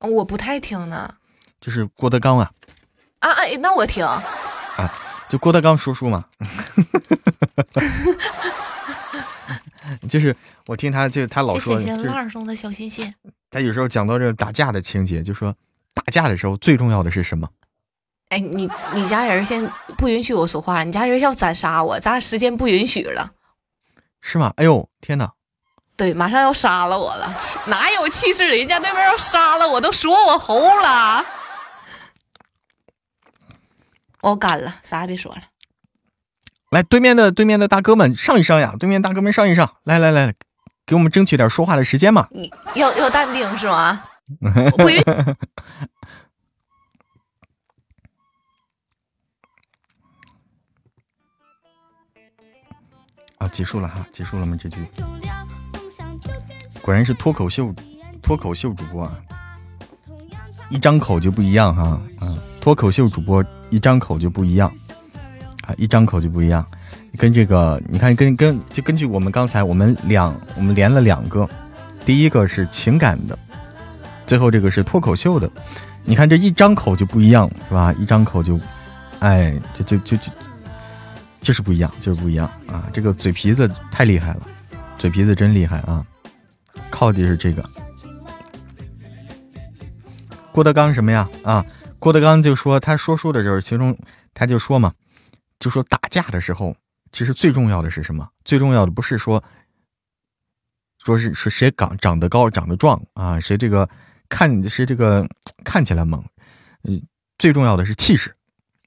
[0.00, 1.14] 我不太听呢。
[1.60, 2.50] 就是郭德纲啊。
[3.20, 4.04] 啊哎，那我听。
[4.04, 4.22] 啊，
[5.28, 6.24] 就郭德纲说书嘛。
[10.08, 10.36] 就是
[10.66, 11.78] 我听他，就他老说。
[11.78, 13.14] 谢谢浪送的小心心。
[13.50, 15.54] 他有时候讲到这打架的情节，就说
[15.94, 17.48] 打架的时候最重要的是什么？
[18.30, 19.66] 哎，你你家人先
[19.96, 23.30] 不允许我说话，你家人要斩杀我，咱俩时间不允许了，
[24.20, 24.52] 是吗？
[24.56, 25.32] 哎呦，天哪！
[25.96, 27.34] 对，马上要杀了我了，
[27.66, 28.46] 哪有气势？
[28.46, 31.24] 人家那边要杀了我，都说我猴了，
[34.20, 35.40] 我干了，啥也别说了。
[36.70, 38.74] 来，对面的对面的大哥们上一上呀！
[38.78, 40.34] 对面大哥们上一上，来来来，
[40.84, 42.28] 给我们争取点说话的时间嘛！
[42.30, 44.04] 你要要淡定是吗？
[44.76, 45.02] 不允。
[53.38, 54.58] 啊，结束了哈，结束了吗？
[54.60, 54.78] 这句
[56.82, 57.72] 果然是脱口秀，
[58.20, 59.16] 脱口秀主播啊，
[60.70, 64.72] 一张口就不一样哈，嗯，脱口秀主播一张口就不一样
[65.66, 66.66] 啊，一张口就不一样，
[67.16, 71.48] 跟这个你看，跟跟就根据我们刚才我们两我们连了两个，
[72.04, 73.38] 第一个是情感的，
[74.26, 75.48] 最后这个是脱口秀的，
[76.04, 77.94] 你看这一张口就不一样是吧？
[78.00, 78.58] 一张口就，
[79.20, 80.32] 哎，就就就就。
[81.40, 82.90] 就是不一样，就是不一样啊！
[82.92, 84.46] 这个嘴皮子太厉害了，
[84.98, 86.04] 嘴皮子真厉害啊！
[86.90, 87.64] 靠的是这个
[90.52, 91.28] 郭德纲什么呀？
[91.44, 91.64] 啊，
[91.98, 93.96] 郭德纲就说他说书的时候，其中
[94.34, 94.92] 他就说嘛，
[95.58, 96.76] 就说打架的时候，
[97.12, 98.28] 其实最重要的是什么？
[98.44, 99.42] 最重要的不是说
[101.04, 103.88] 说是是谁长长得高、长得壮啊，谁这个
[104.28, 105.26] 看是这个
[105.64, 106.22] 看起来猛，
[106.82, 107.00] 嗯，
[107.38, 108.34] 最重要的是气势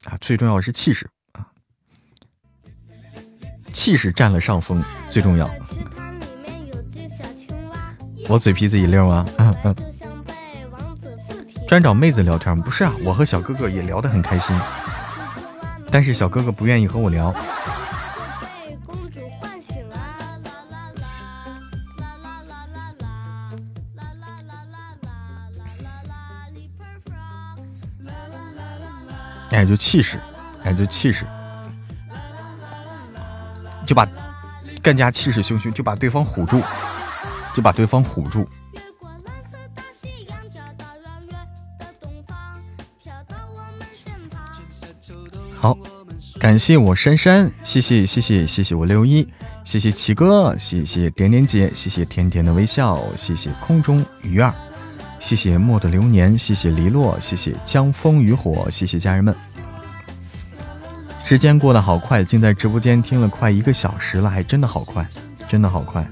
[0.03, 1.09] 啊，最重要的是气势。
[3.71, 5.49] 气势占了上风，最重要。
[8.29, 9.25] 我嘴皮子一溜啊，
[11.67, 14.55] 专找妹子聊天不是啊，我和小哥哥也聊得很开心，
[15.89, 17.33] 但是小哥哥不愿意和我聊。
[29.51, 30.17] 哎，就气势，
[30.63, 31.25] 哎，就气势。
[33.91, 34.07] 就把
[34.81, 36.61] 更加气势汹汹，就把对方唬住，
[37.53, 38.47] 就把对方唬住。
[45.53, 45.77] 好，
[46.39, 49.27] 感谢我珊珊，谢谢谢谢谢谢我六一，
[49.65, 54.53] 谢谢奇哥，谢谢点点姐，谢谢甜甜的微笑，谢谢空中鱼儿，
[55.19, 59.35] 谢谢墨的流年，谢谢黎落，谢谢江风雨火，谢谢家人们。
[61.23, 65.07] 时间过得好快，竟在直播间听了快一个小时了，还真的好快，
[65.47, 66.05] 真的好快。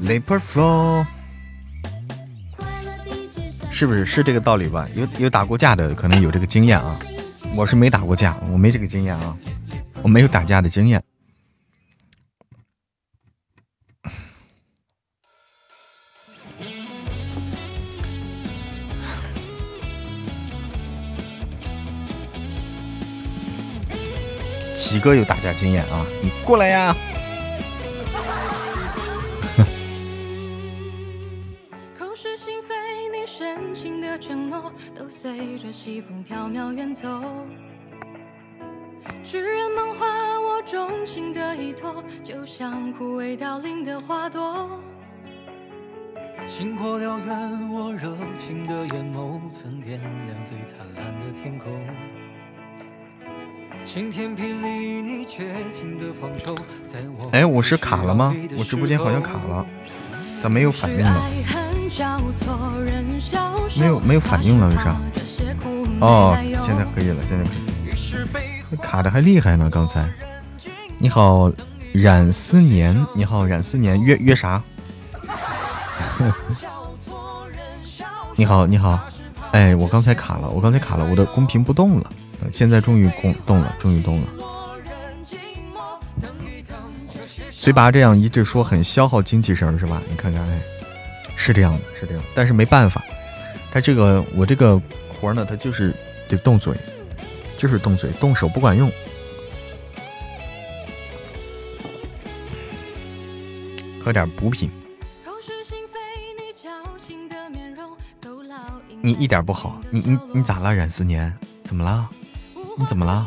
[0.00, 1.04] Leper flow，
[3.70, 4.88] 是不是是这个道理吧？
[4.94, 6.96] 有有打过架的，可能有这个经验啊。
[7.56, 9.36] 我是没打过架，我没这个经验啊，
[10.02, 11.02] 我没有打架的经验。
[24.74, 26.96] 奇哥有打架经验啊，你过来呀！
[34.94, 37.08] 都随着西风飘渺远走，
[39.24, 40.06] 痴人梦话，
[40.40, 44.82] 我衷心的依托，就像枯萎凋零的花朵。
[46.46, 51.72] 星火燎原，我热情的眼眸曾点亮最灿烂的天空。
[53.84, 56.54] 晴天霹雳，你绝情的放手，
[56.84, 58.34] 在我哎，我是卡了吗？
[58.58, 59.66] 我直播间好像卡了，
[60.42, 61.69] 咋没有反应呢？
[63.78, 64.96] 没有没有反应了，为啥？
[66.00, 68.76] 哦，现在可以了，现在可以。
[68.76, 70.08] 卡的还厉害呢，刚才。
[70.98, 71.50] 你好，
[71.92, 74.62] 冉思年，你好，冉思年，约约啥？
[78.36, 78.98] 你好，你好，
[79.50, 82.08] 哎，我刚才卡了，我刚才卡了，我的公屏不动了，
[82.52, 84.28] 现在终于公动了，终于动了。
[87.50, 90.00] 随拔这样一直说很消耗精气神是吧？
[90.08, 90.60] 你看看，哎，
[91.40, 93.02] 是这样的，是这样，但是没办法，
[93.72, 95.94] 他这个我这个活呢，他就是
[96.28, 96.74] 得动嘴，
[97.56, 98.92] 就是动嘴，动手不管用。
[104.02, 104.70] 喝点补品。
[109.02, 110.74] 你一点不好，你你你咋了？
[110.74, 111.34] 冉思年，
[111.64, 112.06] 怎么了？
[112.76, 113.26] 你怎么了？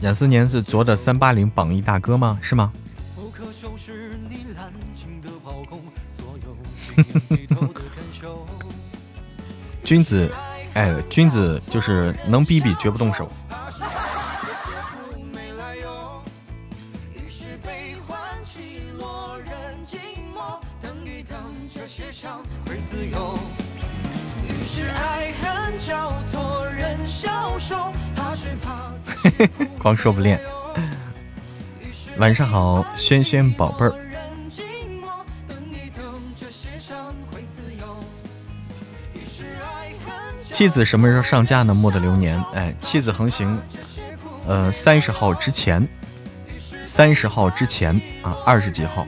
[0.00, 2.38] 冉思年是卓的三八零榜一大哥吗？
[2.40, 2.72] 是吗？
[9.84, 10.30] 君子，
[10.74, 13.30] 哎，君子就是能逼逼绝不动手。
[29.78, 30.40] 光说不练。
[32.18, 33.94] 晚上好，轩轩宝贝儿。
[40.50, 41.72] 妻子什么时候上架呢？
[41.72, 43.60] 墨的流年，哎，妻子横行，
[44.44, 45.86] 呃，三十号之前，
[46.82, 49.06] 三十号之前啊，二十几号。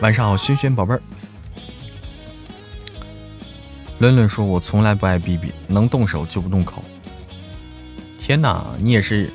[0.00, 1.00] 晚上好，轩轩宝贝儿。
[3.98, 6.84] 伦伦说：“我从来不爱逼逼，能动手就不动口。”
[8.18, 9.32] 天哪，你也是，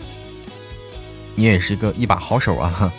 [1.35, 2.93] 你也是一个一把好手啊！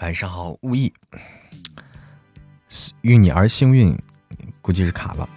[0.00, 0.92] 晚上好，无意，
[3.02, 3.94] 遇你而幸运，
[4.62, 5.28] 估计是卡了。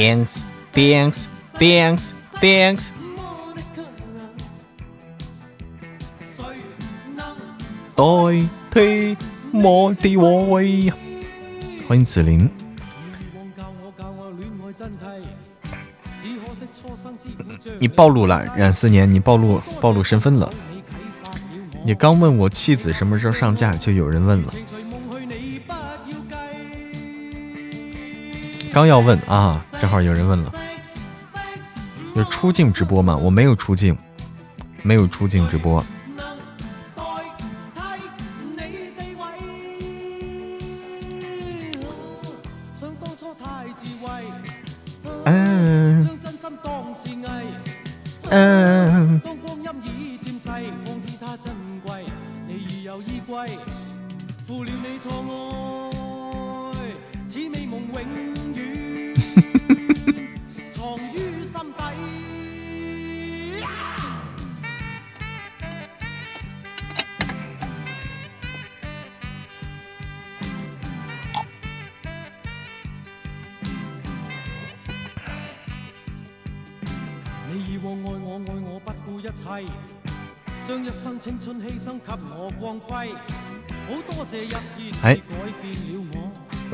[0.00, 0.38] Thanks,
[0.72, 1.26] thanks,
[1.58, 2.88] thanks, thanks。
[7.94, 8.00] 代
[8.72, 9.16] 替
[9.52, 10.92] 我的爱。
[11.86, 12.48] 欢迎紫菱。
[17.78, 20.50] 你暴露了，冉思年，你暴露暴露身份了。
[21.84, 24.54] 你刚问我妻子什么时候上架，就有人问了。
[28.72, 30.52] 刚要问啊，正好有人问了。
[32.14, 33.16] 有出镜直播吗？
[33.16, 33.96] 我没有出镜，
[34.82, 35.84] 没有出镜直播。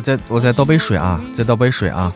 [0.06, 1.20] 再我再倒杯水啊！
[1.34, 2.12] 再倒杯水啊！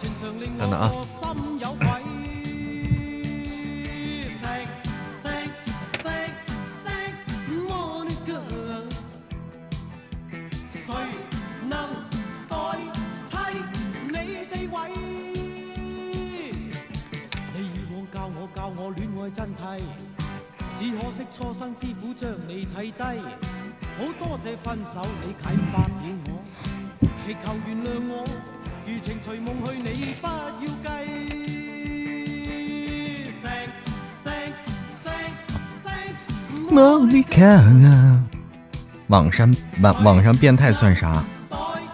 [39.20, 41.22] 网上网网上变态算啥？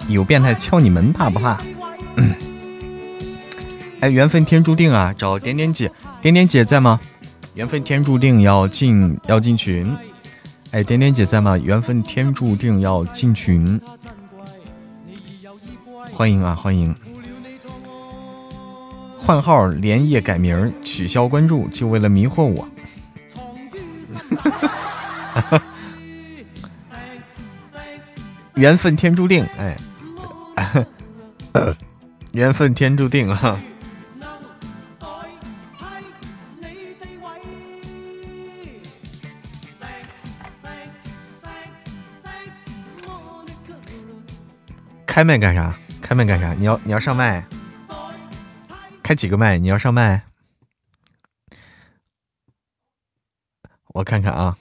[0.07, 1.59] 有变态敲你门怕不怕？
[3.99, 5.12] 哎，缘分天注定啊！
[5.18, 5.91] 找点点姐，
[6.22, 7.01] 点点姐在吗？
[7.55, 9.93] 缘分天注定要进要进群。
[10.70, 11.59] 哎，点点姐在吗？
[11.59, 13.81] 缘分天注定要进群。
[16.12, 16.95] 欢迎啊，欢迎！
[19.16, 22.68] 换号连夜改名，取消关注，就为了迷惑我。
[28.57, 29.76] 缘分天注定，哎，
[32.32, 33.61] 缘分天注定啊！
[45.07, 45.74] 开麦干啥？
[46.00, 46.54] 开麦干啥？
[46.54, 47.46] 你要你要上麦？
[49.02, 49.59] 开几个麦？
[49.59, 50.22] 你要上麦？
[53.88, 54.57] 我看看啊，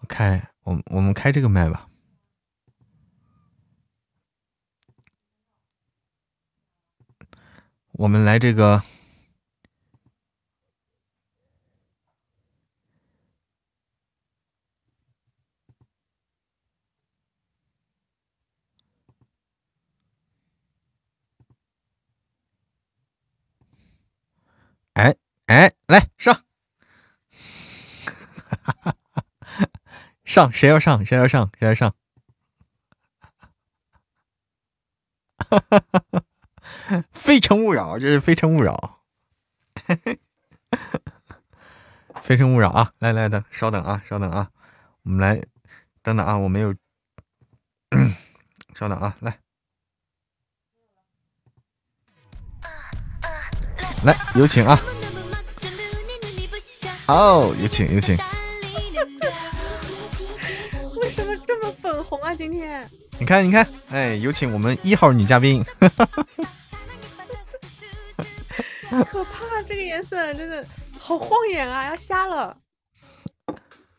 [0.00, 1.86] 我开我我们开这个麦吧。
[8.00, 8.82] 我们来这个。
[24.94, 25.14] 哎
[25.46, 26.42] 哎，来上，
[30.24, 31.94] 上谁要上谁要上谁要上，
[35.50, 36.29] 哈哈哈哈
[37.12, 39.00] 非诚勿扰，这是非诚勿扰，
[42.22, 42.92] 非诚勿扰啊！
[42.98, 44.50] 来来等，稍等啊，稍等啊，
[45.02, 45.40] 我们来
[46.02, 46.74] 等等啊，我没有，
[48.74, 49.38] 稍等啊，来。
[54.02, 54.78] 来，有请啊！
[57.06, 58.16] 好，有请，有请。
[61.02, 62.34] 为什么这么粉红啊？
[62.34, 62.88] 今天？
[63.18, 65.64] 你看，你看，哎，有请我们一号女嘉宾。
[69.10, 70.64] 可怕，这个颜色真的
[70.98, 72.56] 好晃眼啊，要瞎了。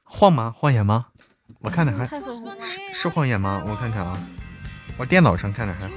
[0.03, 0.53] 晃吗？
[0.55, 1.07] 晃眼吗？
[1.59, 2.55] 我看着还太粉了。
[2.93, 3.63] 是晃眼吗？
[3.67, 4.17] 我看看啊，
[4.97, 5.93] 我电脑上看着还好，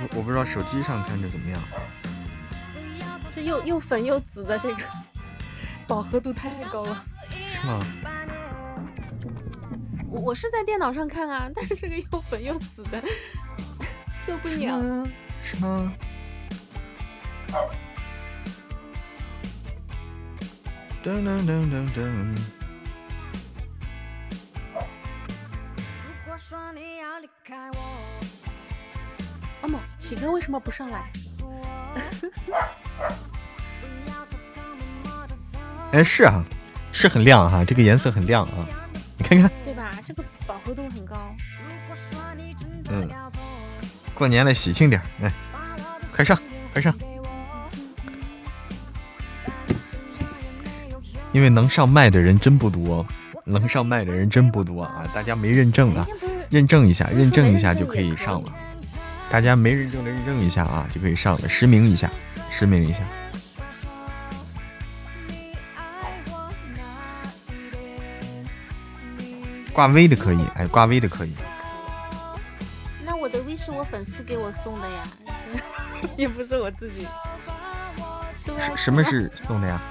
[0.00, 1.60] 我我不知道手机上看着怎么样。
[3.34, 4.82] 这又又粉又紫的这个
[5.86, 7.86] 饱和度太高了，是吗？
[10.10, 13.02] 我我是在电脑上看啊，但是这个又粉又紫的
[14.26, 15.04] 受不了。
[15.44, 15.92] 是吗？
[21.04, 22.36] 噔噔噔噔噔。
[29.62, 31.10] 阿某，启哥为什么不上来？
[35.92, 36.44] 哎，是啊，
[36.92, 38.66] 是很亮哈，这个颜色很亮啊，
[39.16, 39.90] 你看看，对吧？
[40.04, 41.34] 这个饱和度很高。
[42.90, 43.08] 嗯，
[44.14, 45.32] 过年了，喜庆点，来，
[46.14, 46.38] 快上，
[46.72, 46.92] 快上，
[51.34, 53.04] 因为能上麦的人真不多，
[53.44, 56.06] 能上麦的人真不多啊，大家没认证啊，
[56.48, 58.52] 认证一下，认证一下就可以上了。
[59.28, 62.08] 大家没认证的认证一下啊，就可以上了，实名一下，
[62.52, 63.00] 实名一下。
[69.72, 71.32] 挂 V 的可以，哎，挂 V 的可以。
[73.04, 75.02] 那我的 V 是我粉丝给我送的呀，
[76.16, 77.08] 也不是我自己。
[78.76, 79.82] 什么是送的呀？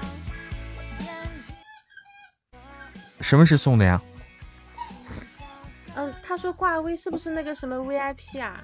[3.24, 4.00] 什么是送的呀？
[5.96, 8.62] 嗯，他说挂 V 是不是那个什么 VIP 啊？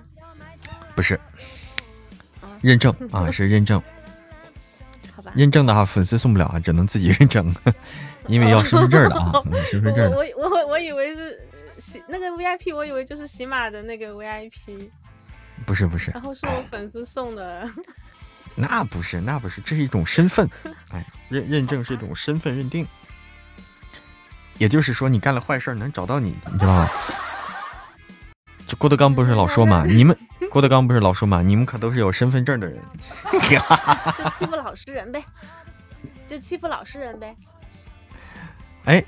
[0.94, 1.18] 不是，
[2.60, 3.82] 认证 啊，是认证。
[5.16, 5.32] 好吧。
[5.34, 7.54] 认证的话，粉丝送不了啊，只能自己认证，
[8.28, 10.12] 因为要身份证的啊， 身份证。
[10.12, 11.40] 我我我以为是
[11.78, 14.90] 喜那个 VIP，我以为就是喜马的那个 VIP。
[15.64, 16.10] 不是不是。
[16.10, 17.66] 然后是我粉丝送的。
[18.56, 20.48] 那不是那不是，这是一种身份，
[20.92, 22.86] 哎，认认证是一种身份认定。
[24.60, 26.90] 也就是说，你干了坏事能找到你，你知道吗？
[28.68, 30.14] 这郭德纲不是老说嘛，你们
[30.50, 32.78] 郭德纲不是老说嘛，你们可都是有身份证的人。
[34.18, 35.24] 就欺负老实人呗，
[36.26, 37.34] 就欺负老实人呗。
[38.84, 39.02] 哎，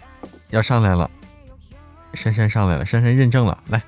[0.48, 1.10] 要上来了，
[2.14, 3.82] 珊珊上来了，珊珊认证了，来。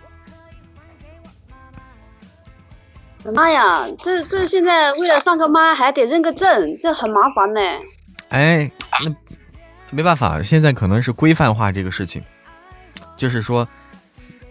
[3.34, 7.60] 妈呀，这这现在为了上个麦还得认个证，这很麻烦呢。
[8.28, 8.70] 哎，
[9.02, 9.16] 那
[9.94, 12.20] 没办法，现在可能是规范化这个事情，
[13.16, 13.66] 就是说，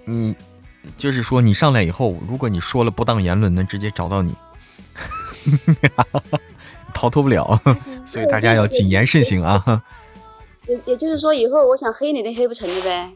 [0.05, 0.33] 你，
[0.95, 4.33] 就是说你上来以后，如果你说了不当言论，能直接找到你，
[6.93, 7.61] 逃脱不了，
[8.05, 9.83] 所以大家要谨言慎行啊。
[10.65, 13.11] 也也就是说，以后我想黑你都黑不成了呗。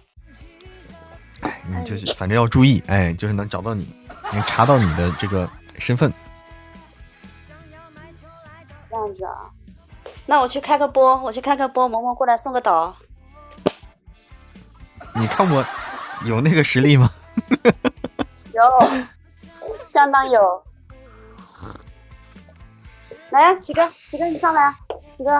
[1.39, 3.87] 哎，你就是反正要注意，哎，就是能找到你。
[4.33, 5.49] 能查到你的这个
[5.79, 6.11] 身份，
[8.89, 9.47] 这样子啊？
[10.27, 12.95] 那我去开个播，我去开个播，萌萌过来送个岛。
[15.15, 15.65] 你看我
[16.25, 17.09] 有那个实力吗？
[18.53, 18.61] 有。
[19.87, 20.63] 相当有。
[23.29, 24.75] 来呀，七哥，七哥你上来啊，
[25.17, 25.31] 七哥，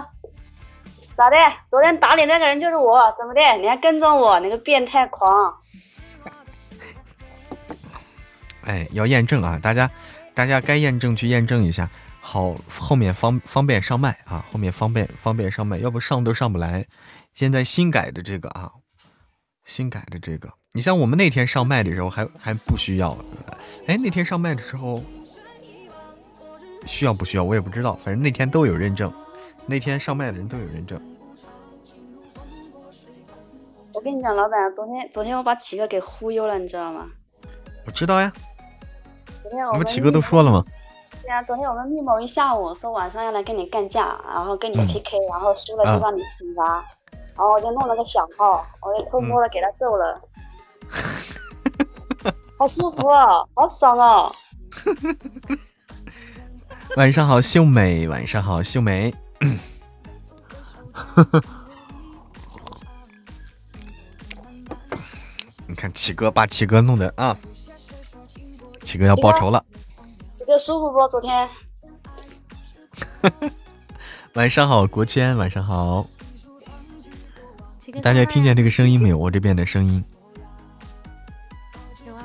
[1.15, 1.37] 咋的？
[1.69, 3.41] 昨天打你那个人就是我，怎么的？
[3.57, 5.53] 你还跟踪我，你个变态狂！
[8.63, 9.89] 哎，要验证啊，大家，
[10.33, 11.89] 大家该验证去验证一下，
[12.29, 16.85] 好，后面方方便上麦啊，后面方便方便上麦，要不上都上不来。
[17.33, 18.69] 现在新改的这个啊，
[19.63, 23.17] 新改的这个，你像我们那天上麦的时候还还不需要，
[23.85, 25.01] 哎，那天上麦的时候
[26.85, 29.09] 需要不需要我也不知道，反正那天都有认证，
[29.65, 31.01] 那天上麦的人都有认证。
[33.93, 37.07] 我跟你讲，老板，昨天昨天我把启哥给忽悠了，你知道吗？
[37.85, 38.33] 我知道呀。
[39.43, 40.65] 昨天我们启哥都说了吗？
[41.45, 50.19] 昨天我们密谋一下午，说晚上要来跟你干架，然后跟你 PK，、然后输了就让你惩罚，然后我就弄了个小号，我就偷摸的给他揍了，
[52.57, 54.33] 好舒服哦，好爽哦！
[56.97, 59.13] 晚上好，秀美，晚上好，秀美。
[65.67, 67.37] 你看七哥把七哥弄的啊，
[68.83, 69.63] 七哥要报仇了。
[70.37, 71.07] 七哥舒服不？
[71.07, 71.49] 昨天。
[74.35, 76.05] 晚上好，国谦，晚上好。
[78.03, 79.17] 大家听见这个声音没有？
[79.17, 80.05] 我这边的声音。
[82.05, 82.23] 有啊。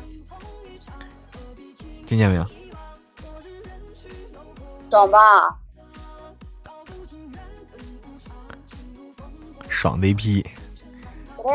[2.06, 2.44] 听见没有？
[4.90, 5.18] 爽吧？
[9.70, 10.46] 爽的一批。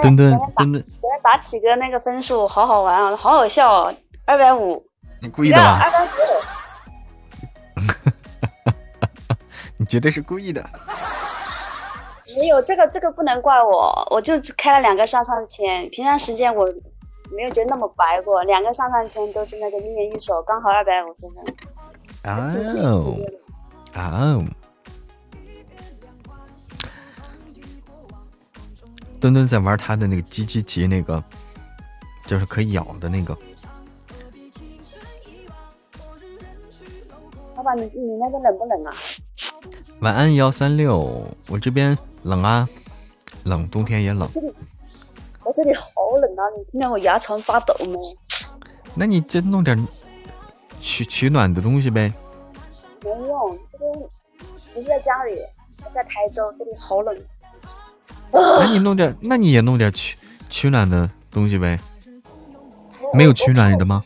[0.01, 3.95] 墩墩墩墩，昨天打起哥那个分数好好玩啊，好好笑哦，
[4.25, 4.86] 二百五。
[5.19, 5.81] 你故意的吧？
[5.83, 6.07] 二百五。
[9.77, 10.67] 你绝对是故意的。
[12.35, 16.65] 没有这个，这个不能怪我，我就开了两个上上签，平常时间我
[17.31, 21.37] 没有觉得那么白过，两个上上签都是那个一年一手，刚好二百五十分。
[22.23, 22.45] 哦
[23.95, 24.45] 哦。
[29.19, 31.23] 墩墩在玩他的那个机机棋，那个
[32.25, 33.35] 就是可以咬的那个。
[37.75, 38.93] 你你那边冷不冷啊？
[39.99, 42.67] 晚安幺三六，我这边冷啊，
[43.43, 44.29] 冷，冬天也冷。
[44.31, 44.53] 这里，
[45.43, 45.91] 我这里好
[46.21, 46.43] 冷啊！
[46.57, 47.97] 你听到我牙床发抖没？
[48.95, 49.87] 那你就弄点
[50.79, 52.13] 取取暖的东西呗。
[53.03, 53.91] 没用，这边
[54.73, 55.37] 不是在家里，
[55.91, 57.15] 在台州，这里好冷。
[58.31, 60.17] 那你弄点，那你也弄点取
[60.49, 61.79] 取暖的东西呗。
[63.13, 64.03] 没有取暖的吗？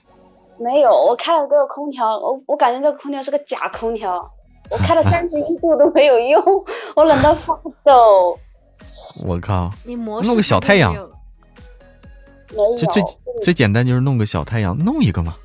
[0.61, 4.31] 没有，我开了个空调，我我感觉这个空调是个假空调，
[4.69, 6.43] 我开了 三十一度都没有用，
[6.95, 8.37] 我冷到发抖。
[9.27, 9.69] 我靠！
[9.83, 10.93] 你模弄个小太阳。
[10.93, 12.75] 没有。
[12.77, 13.03] 最最
[13.43, 15.35] 最简单就是弄个小太阳，弄一个嘛。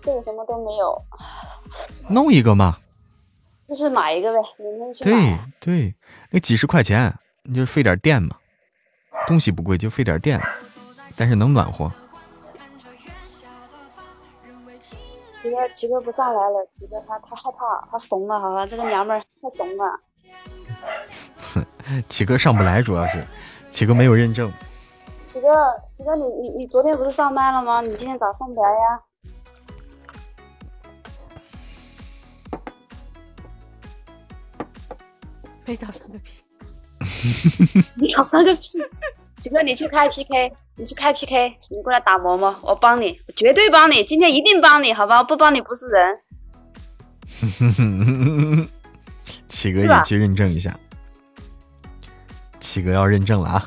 [0.00, 1.02] 这个什么都没有。
[2.14, 2.78] 弄一个嘛。
[3.66, 5.94] 就是买一个呗，明天去对对，
[6.30, 8.36] 那几十块钱，你就费点电嘛，
[9.26, 10.40] 东西不贵，就费点电，
[11.16, 11.90] 但是能暖和。
[15.46, 16.66] 七哥，奇哥不上来了。
[16.70, 18.66] 奇哥他他害怕，他怂了，好吧？
[18.66, 20.00] 这个娘们儿太怂了。
[22.08, 23.24] 奇哥上不来，主要是
[23.70, 24.52] 奇哥没有认证。
[25.20, 25.48] 奇哥，
[25.92, 27.80] 奇哥，你你你昨天不是上班了吗？
[27.80, 29.00] 你今天咋上不来呀？
[35.64, 36.42] 没找上个屁！
[37.94, 38.62] 你找上个屁！
[39.38, 40.52] 奇哥，你去开 PK。
[40.78, 45.22] 你去开 PK，你过来打磨磨，我帮你，我绝对帮你，今天一定帮你，好吧？
[45.24, 46.18] 不帮你不是人。
[49.48, 50.78] 七哥也去认证一下，
[52.60, 53.66] 七哥要认证了啊！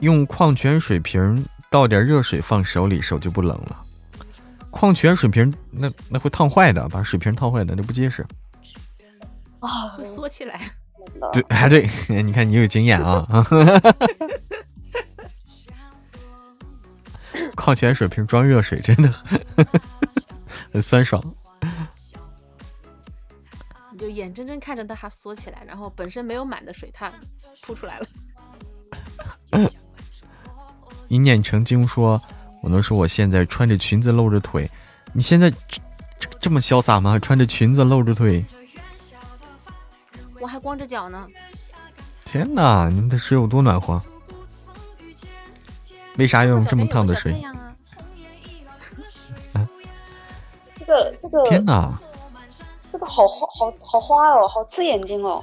[0.00, 3.84] 用矿泉水瓶倒点热水放手里，手就不冷了。
[4.70, 8.26] 矿泉水瓶那那会烫坏的，把水瓶烫坏的那不结实。
[9.60, 10.60] 啊，会缩起来。
[11.32, 11.88] 对，哎对，
[12.22, 13.24] 你看你有经验啊。
[17.56, 19.40] 矿泉水瓶装热水真的很
[20.72, 21.22] 很酸爽。
[23.90, 27.12] 你就眼睁睁看着它缩起来，然后本身没有满的水它
[27.62, 28.06] 吐出来了。
[31.08, 32.20] 一念成精说
[32.62, 34.68] ：“我能说我现在穿着裙子露着腿，
[35.12, 35.50] 你现在
[36.18, 37.18] 这这么潇洒吗？
[37.18, 38.42] 穿着裙子露着腿？
[40.40, 41.28] 我还光着脚呢。
[42.24, 44.00] 天哪，你们的水有多暖和？”
[46.18, 47.42] 为啥要用这么烫的水？
[49.54, 49.68] 啊，
[50.74, 51.98] 这个这个天哪，
[52.90, 55.42] 这个好花好好花哦，好刺眼睛哦。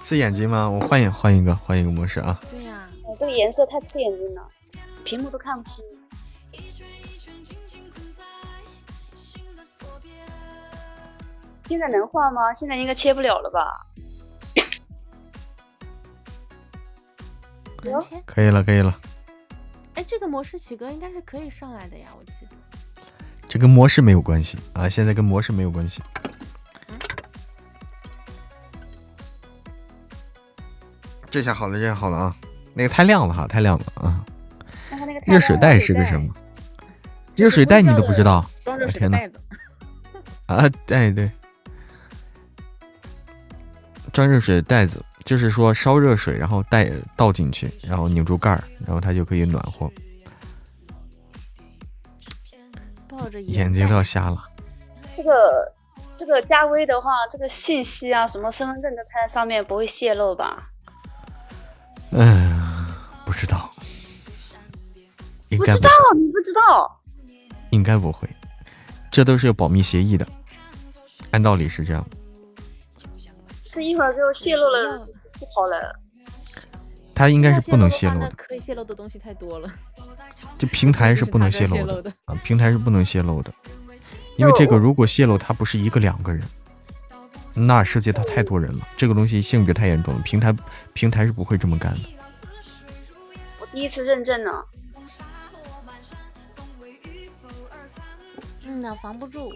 [0.00, 0.68] 刺眼睛吗？
[0.68, 2.38] 我换一换一个换一个模式啊。
[2.50, 2.88] 对呀，
[3.18, 4.42] 这个颜色太刺眼睛了，
[5.04, 5.84] 屏幕都看不清。
[11.64, 12.52] 现在能换吗？
[12.52, 13.86] 现在应该切不了了吧？
[18.26, 18.94] 可以了，可以了。
[19.94, 22.56] 哎，这个模式起哥应该是可以上来的呀，我记得。
[23.48, 26.02] 这跟模式没有关系啊，现在跟模式没有关系。
[31.30, 32.36] 这下好了，这下好了啊！
[32.74, 34.24] 那个太亮了哈，太亮了啊！
[34.90, 36.32] 那它那个热水袋是个什么？
[37.36, 38.44] 热水袋你都不知道？
[38.64, 39.40] 装热水天呐袋子。
[40.46, 41.30] 啊，对对，
[44.12, 49.90] 装热水袋子，就是说烧热水，然后带倒进去，然后拧住盖儿，然后它就可以暖和。
[53.08, 54.44] 抱着眼睛都要瞎了。
[55.12, 55.72] 这个
[56.14, 60.68] 这个加微的话，这个信息啊，什么身份证都拍在上面，不会泄露吧？
[62.10, 62.86] 嗯，
[63.24, 63.70] 不知道，
[65.56, 67.00] 不知道，你不知道？
[67.70, 68.28] 应该不会，
[69.10, 70.26] 这都是有保密协议的，
[71.30, 72.06] 按道理是这样。
[73.74, 75.98] 这一会儿就泄露了，不好了。
[77.12, 79.68] 他应该是不能泄露的，可以泄露的东西太多了。
[80.56, 83.52] 这平台是不能泄露的啊，平台是不能泄露的，
[84.38, 86.42] 因为这个如果泄露，它不是一个两个人，
[87.54, 90.54] 那涉及到太多人了，这个东西性质太严重了，平台
[90.92, 92.08] 平台是不会这么干的。
[93.60, 94.64] 我第一次认证呢，
[98.62, 99.52] 嗯呐，防不住。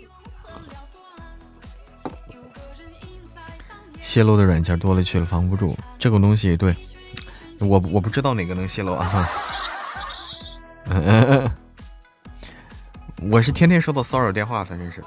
[4.00, 5.76] 泄露的软件多了去了，防不住。
[5.98, 6.74] 这个东西，对
[7.60, 9.28] 我我不知道哪个能泄露啊。
[10.90, 11.50] 嗯
[13.30, 15.02] 我是天天收到骚扰电话，反正是。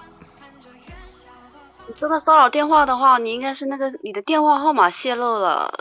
[1.87, 5.73] 你收到骚扰电话的话，你应该是那个你的电话号码泄露了。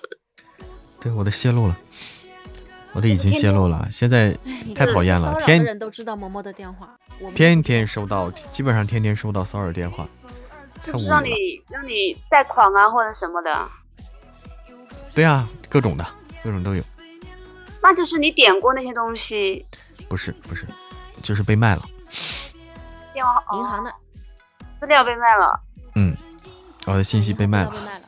[1.00, 1.76] 对，我的泄露了，
[2.92, 3.88] 我的已经泄露了。
[3.90, 4.32] 现在
[4.76, 6.96] 太讨厌了，骚扰的天人都知道嬷嬷的电话，
[7.34, 10.06] 天天收到，基本上天天收到骚扰电话，
[10.80, 11.30] 是不是让你
[11.68, 13.70] 让你贷款啊或者什么的？
[15.14, 16.06] 对啊，各种的，
[16.42, 16.82] 各种都有。
[17.82, 19.66] 那就是你点过那些东西，
[20.08, 20.66] 不是不是，
[21.22, 21.82] 就是被卖了。
[23.12, 23.94] 电话银行的哦
[24.78, 25.60] 资料被卖了。
[25.94, 26.16] 嗯，
[26.86, 27.70] 我的信息被卖了。
[27.70, 28.06] 被卖了。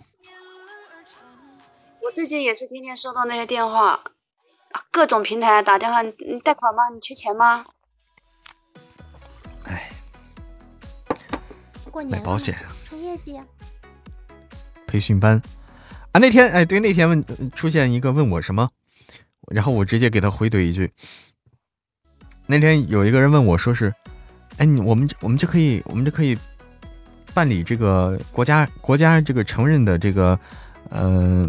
[2.02, 6.88] 我最近也是天天收到那些电话，啊各种平台打电话，你你贷款吗？
[6.92, 7.66] 你缺钱吗？
[11.92, 12.56] 过年买保险、
[12.88, 13.44] 出业绩啊！
[14.86, 15.40] 培训班
[16.12, 17.22] 啊，那天哎，对，那天问
[17.54, 18.70] 出现一个问我什么，
[19.48, 20.90] 然后我直接给他回怼一句。
[22.46, 23.92] 那天有一个人问我说是，
[24.56, 26.36] 哎，你我们我们就可以我们就可以
[27.34, 30.38] 办理这个国家国家这个承认的这个
[30.88, 31.46] 呃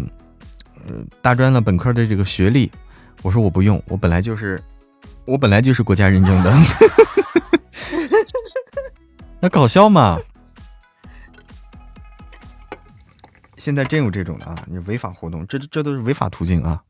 [0.86, 2.70] 呃大专了本科的这个学历，
[3.22, 4.62] 我说我不用，我本来就是
[5.24, 6.54] 我本来就是国家认证的，
[9.40, 10.18] 那搞笑嘛。
[13.64, 14.62] 现在真有这种的啊！
[14.68, 16.84] 你违法活动，这这都是违法途径啊！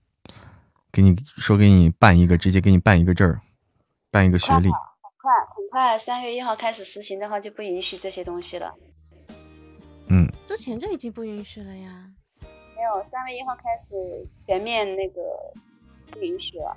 [0.91, 3.41] 给你说给你办一个，直接给你办一个证儿，
[4.11, 4.69] 办一个学历。
[4.69, 4.73] 很
[5.23, 8.75] 快，很快，三月一号开始实行的话，就不允许这些东西了。
[10.09, 12.11] 嗯，之前就已经不允许了呀。
[12.41, 13.95] 没有，三月一号开始
[14.45, 15.21] 全面那个
[16.11, 16.77] 不允许了，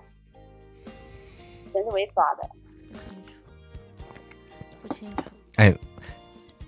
[1.74, 2.48] 全是违法的。
[2.94, 3.34] 不清楚，
[4.84, 5.24] 不清楚。
[5.56, 5.76] 哎，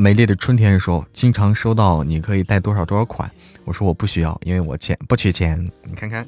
[0.01, 3.29] 美丽的春天说，经常收到你可以带多少多少款，
[3.65, 5.69] 我说我不需要，因为我钱不缺钱。
[5.83, 6.25] 你看看，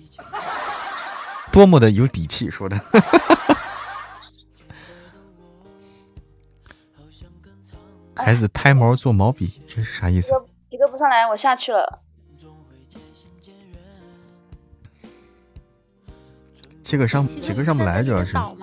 [1.54, 2.78] 多么的有底气说的。
[8.14, 10.34] 孩子胎毛做毛笔，这是啥意思？
[10.68, 12.02] 几个不上来，我下去了。
[16.84, 18.34] 几个上几个上不来，主要是。
[18.34, 18.54] 他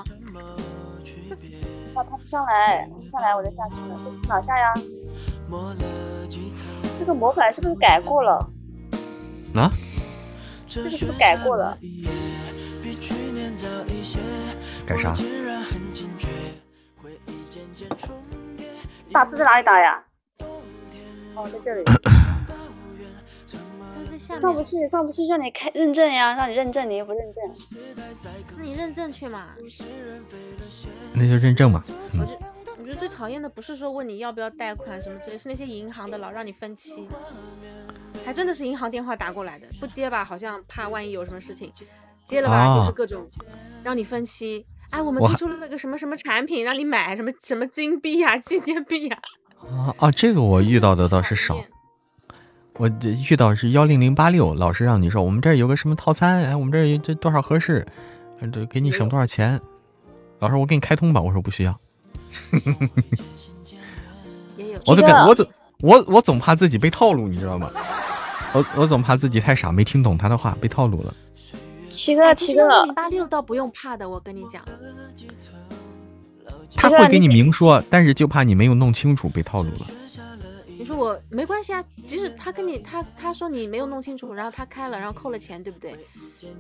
[2.04, 3.98] 他不上来，不上来我就下去了。
[4.04, 4.74] 这从哪下呀？
[6.98, 8.50] 这个模板是不是改过了？
[9.54, 9.72] 啊？
[10.68, 11.78] 这个是不是改过了？
[14.86, 15.14] 改啥？
[19.10, 20.04] 打字在哪里打呀？
[21.34, 21.84] 哦，在这里。
[24.36, 27.42] 上不去，上不去，让你开认证呀，让你认证，你又不认证。
[28.56, 29.46] 那你认证去嘛。
[31.14, 31.82] 那就认证嘛。
[32.12, 32.26] 嗯，
[32.78, 37.08] 我觉得最讨厌的不是说问你要不要贷款什么之类，是那些银行的老让你分期，
[38.24, 41.70] 还真的是银行电话打过来的，不接吧，好像怕万一有什么事情；
[42.24, 43.28] 接了吧，啊就是各种
[43.82, 44.64] 让你分期。
[44.90, 49.18] 哎，我们推出了那个什么什么产品，让你买什么什么金币呀、纪念币呀。
[49.68, 51.58] 啊啊，这个我遇到的倒是少。
[52.74, 57.84] 我这遇到是幺零零八六，老是让你说我们这儿有个什么套餐，哎，我们这儿有这多少合适，
[58.40, 59.60] 呃这给你省多少钱。
[60.38, 61.78] 老师，我给你开通吧，我说不需要。
[64.56, 65.46] 也有我就几个跟我总
[65.80, 67.70] 我我总怕自己被套路，你知道吗？
[68.52, 71.14] 我我总怕自己太傻，没听懂他的话，被套路了。
[71.88, 74.62] 七哥七哥，零八六倒不用怕的，我跟你讲。
[76.76, 79.86] 他会给你明说，但是就怕你没有弄清楚被套路了。
[80.98, 85.96] 我没关系啊，即使他跟你他他说你没有弄清楚，然后他开了，然后扣了钱，对不对？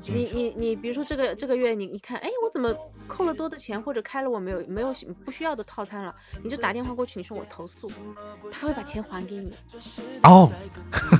[0.06, 2.72] 你你你，比如说这个这个月你一看，哎，我怎么
[3.08, 4.94] 扣了多的钱，或者开了我没有没有
[5.24, 7.90] 不需要的套餐了，你就打电话过去，你说我投诉，
[8.52, 9.52] 他会把钱还给你。
[10.22, 10.48] 哦，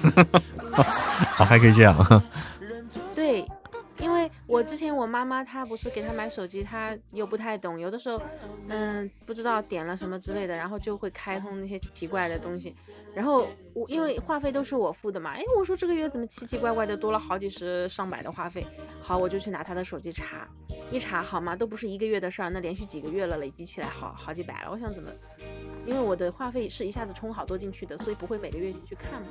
[0.77, 2.23] 哦，还可以这样。
[4.49, 8.21] 我之前我妈妈她不是给她买手机，她又不太懂，有的时候，
[8.69, 12.75] 嗯，不知道点了什么之类的，然后就会开通那些奇怪的东西，
[13.15, 18.67] 然后我因为话费都是我付的嘛，哎，我说这个月怎么奇奇怪怪的多了好几十上百的话费，
[19.03, 20.49] 好，我就去拿她的手机查，
[20.91, 21.55] 一查好吗？
[21.55, 25.11] 都不是一个月的事儿，那连续几个月了，累积起来好好几百了，我想怎么？
[25.85, 29.29] 因为我的话费是一下子充好多进去的，所以不会每个月去看嘛。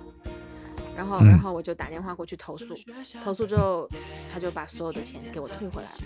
[0.97, 2.65] 然后，然后我就打电话过去投诉，
[3.23, 3.87] 投诉之后，
[4.33, 5.97] 他就把所有的钱给我退回来了。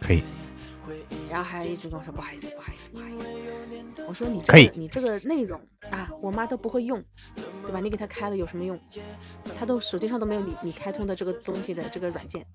[0.00, 0.24] 可以。
[1.28, 4.04] 然后还一直跟我说不好意思，不好意思，不好意思。
[4.08, 5.60] 我说你可以，你这个内容
[5.90, 7.02] 啊，我妈都不会用，
[7.62, 7.80] 对吧？
[7.80, 8.80] 你给她开了有什么用？
[9.58, 12.46] 她都手机上都没有你你开通的这个东西的这个软件，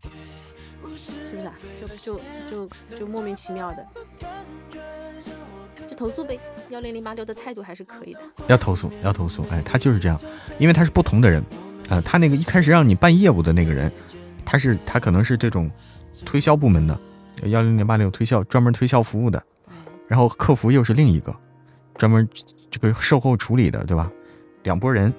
[0.97, 1.53] 是不是啊？
[1.80, 3.85] 就就就就莫名其妙的。
[5.91, 6.39] 就投诉呗，
[6.69, 8.22] 幺零零八六的态度还是可以的。
[8.47, 9.43] 要投诉，要投诉。
[9.51, 10.18] 哎，他就是这样，
[10.57, 11.43] 因为他是不同的人，
[11.89, 13.91] 啊，他那个一开始让你办业务的那个人，
[14.45, 15.69] 他是他可能是这种
[16.26, 16.97] 推销部门的，
[17.43, 19.43] 幺零零八六推销专门推销服务的，
[20.07, 21.35] 然后客服又是另一个，
[21.95, 22.26] 专门
[22.69, 24.09] 这个售后处理的，对吧？
[24.63, 25.13] 两拨人。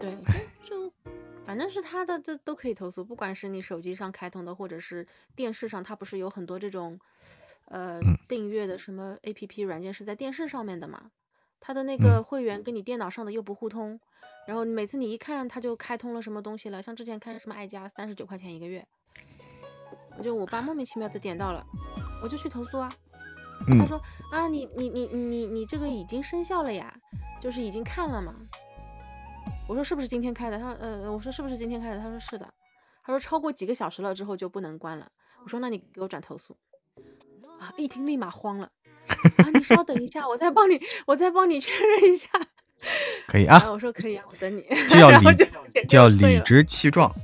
[0.00, 0.12] 对，
[0.64, 0.92] 就
[1.46, 5.06] 反正是他的，这都可以投诉，不管是你手机上开通的，或者是
[5.36, 6.98] 电视上，他不是有很多这种。
[7.70, 11.12] 呃，订阅的什么 A P P 软件是在电视上面的嘛？
[11.60, 14.00] 它的那个会员跟你电脑上的又不互通，
[14.48, 18.88] 然后每次你一看，它就开通了什么东西了，像之前看什么爱家，三十九块钱一个月，
[20.20, 21.64] 就我爸莫名其妙的点到了，
[22.24, 22.90] 我就去投诉啊。
[23.78, 24.00] 他说
[24.32, 26.98] 啊，你你你你你这个已经生效了呀，
[27.40, 28.34] 就是已经看了嘛。
[29.68, 30.58] 我说是不是今天开的？
[30.58, 32.00] 他呃，我说是不是今天开的？
[32.00, 32.52] 他说是的。
[33.04, 35.12] 他说超过几个小时了之后就不能关了。
[35.44, 36.56] 我说那你给我转投诉。
[37.60, 37.72] 啊！
[37.76, 38.68] 一听立马慌了
[39.36, 39.44] 啊！
[39.52, 42.28] 你稍等一下，我再帮你，我再帮你确认一下。
[43.28, 44.62] 可以啊，我说可以啊，我等你。
[44.88, 45.36] 就要理，
[45.86, 47.14] 就要理直气壮。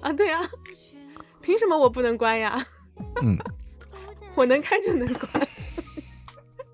[0.00, 0.40] 啊，对啊，
[1.42, 2.64] 凭什么我不能关呀？
[3.22, 3.36] 嗯，
[4.36, 5.48] 我能开就能关。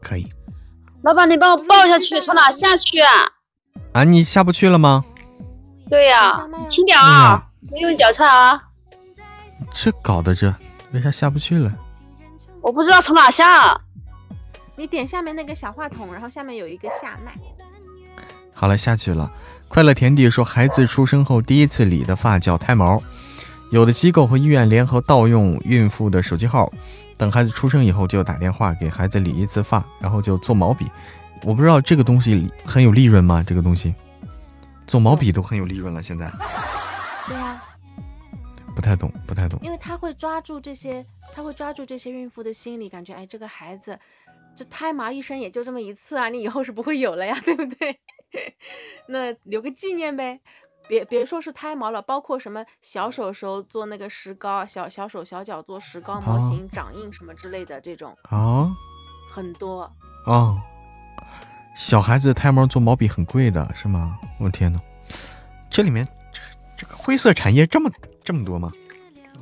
[0.03, 0.27] 可以。
[1.03, 3.11] 老板，你帮我抱下去，从哪下去啊？
[3.95, 5.05] 啊，你下不去了吗？
[5.89, 8.61] 对呀，轻点啊，别用脚踹啊。
[9.73, 10.55] 这搞的这。
[10.93, 11.73] 为啥下不去了？
[12.67, 13.81] 我不知道从哪下。
[14.75, 17.33] 你点下面那个小话筒，然后下面有一个下麦。
[18.53, 19.31] 好了，下去了。
[19.69, 23.01] 快乐田地说，孩子出生后第一次理的发叫胎毛，
[23.71, 26.69] 有的机构和医院联合盗用孕妇的手机号，
[27.17, 30.91] 等孩子出生以后就打电话给孩子理一次发，然后就做毛笔。
[31.45, 33.45] 我不知道这个东西很有利润吗？
[33.47, 33.95] 这个东西
[34.89, 36.29] 做毛笔都很有利润了，现在。
[38.77, 43.99] 不太懂，不太懂，因为他会抓住这些，他会抓住这些孕妇的心理，感觉哎，这个孩子，
[44.55, 47.99] 这胎毛一生也就这么一次啊，你以后是不会有了呀，对不对？
[49.09, 50.41] 那留个纪念呗，
[50.89, 58.69] 别别说是胎毛了，包括什么小手时候做那个石膏，小小手小脚做石膏模型、掌印什么之类的这种啊，
[59.33, 59.91] 很多
[60.27, 60.55] 啊，
[61.79, 64.19] 小孩子胎毛做毛笔很贵的是吗？
[64.39, 64.79] 我天呐，
[65.71, 66.41] 这里面这
[66.77, 67.91] 这个灰色产业这么。
[68.27, 68.73] 这么多吗？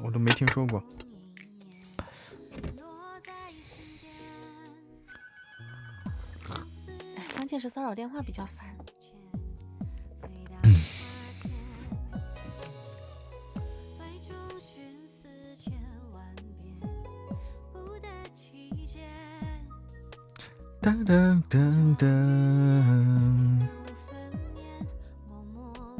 [0.02, 0.84] 我都没听说过。
[7.16, 8.76] 哎，关键是骚扰电话比较烦。
[20.82, 23.68] 噔噔噔噔。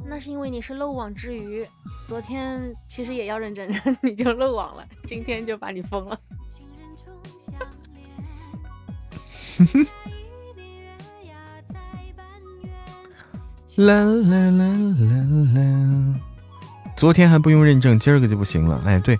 [0.06, 1.66] 那是因为你是漏网之鱼，
[2.06, 3.68] 昨天其实也要认真，
[4.02, 6.20] 你就漏网了，今天就把你封了。
[13.76, 16.20] 啦啦啦啦啦！
[16.96, 18.80] 昨天还不用认证，今儿个就不行了。
[18.84, 19.18] 哎，对，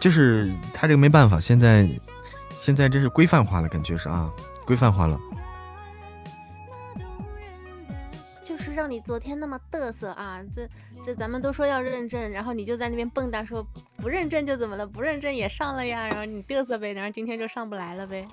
[0.00, 1.86] 就是他这个没办法，现在
[2.58, 4.32] 现在这是规范化了，感觉是啊，
[4.64, 5.20] 规范化了。
[8.80, 10.40] 像你昨天那么嘚瑟啊！
[10.54, 10.66] 这
[11.04, 13.62] 这，咱们都说要认证，然后你就在那边蹦跶，说
[13.98, 14.86] 不认证就怎么了？
[14.86, 18.26] 不认证也上了呀，然后你嘚瑟呗，然后今天就上不来了呗。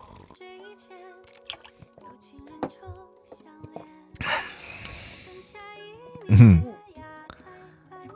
[6.30, 6.64] 嗯，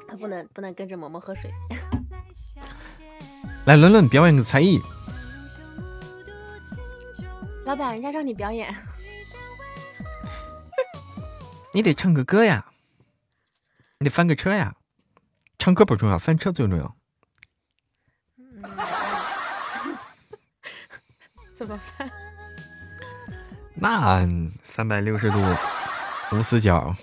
[0.07, 1.51] 他不能不能跟着默默喝水。
[3.67, 4.79] 来，伦伦表演个才艺。
[7.65, 8.73] 老板，人家让你表演。
[11.73, 12.71] 你得唱个歌呀，
[13.99, 14.75] 你得翻个车呀。
[15.57, 16.95] 唱歌不重要，翻车最重要。
[21.55, 22.11] 怎么翻？
[23.75, 24.27] 那
[24.63, 25.37] 三百六十度
[26.33, 26.95] 无死角。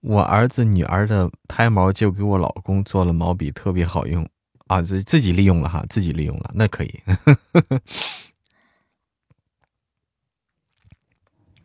[0.00, 4.28] 我儿子女儿的胎毛就给我老公做了毛笔，特别好用
[4.66, 4.82] 啊！
[4.82, 7.00] 自自己利用了哈，自己利用了，那可以。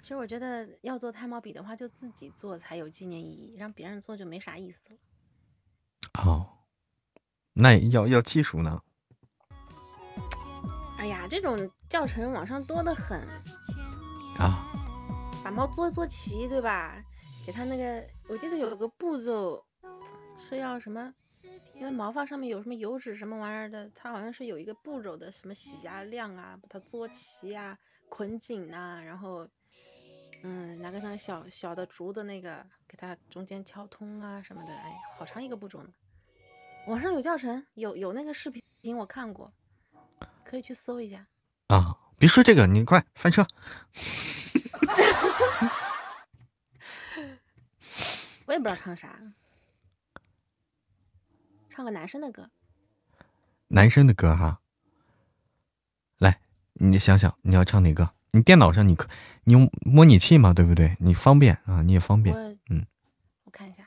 [0.08, 4.96] 其实我觉得要做胎毛笔的话，就自己做才有纪念意义，让别人做就没啥意思了。
[6.24, 6.48] 哦，
[7.52, 8.82] 那要要技术呢？
[10.98, 13.20] 哎呀，这种教程网上多得很
[14.40, 14.72] 啊！
[15.44, 17.04] 把毛做做齐，对吧？
[17.46, 19.62] 给它那个，我记得有个步骤
[20.40, 21.14] 是要什么，
[21.76, 27.78] 因为毛发上面有什么油脂什么玩意儿的，它好像是有一个步骤的，什么洗啊、晾啊、把它做齐啊、
[28.08, 29.50] 捆紧啊，然后，
[30.44, 35.90] 嗯，拿个那个小小的竹子那个，给它中间敲通啊什么的，哎，好长一个步骤呢。
[36.88, 38.64] 网上有教程，有有那个视频
[38.96, 39.52] 我看过，
[40.46, 41.28] 可以去搜一下。
[41.68, 43.46] 啊，别说这个，你快翻车。
[48.46, 49.20] 我也不知道唱啥，
[51.70, 52.50] 唱个男生的歌。
[53.68, 54.62] 男生的歌哈，
[56.20, 56.40] 来，
[56.76, 58.17] 你想想你要唱哪个？
[58.32, 59.08] 你电脑上你可
[59.46, 60.96] 你用模拟器嘛，对不对？
[61.00, 62.36] 你方便啊，你也方便。
[62.70, 62.86] 嗯，
[63.46, 63.84] 我看一下。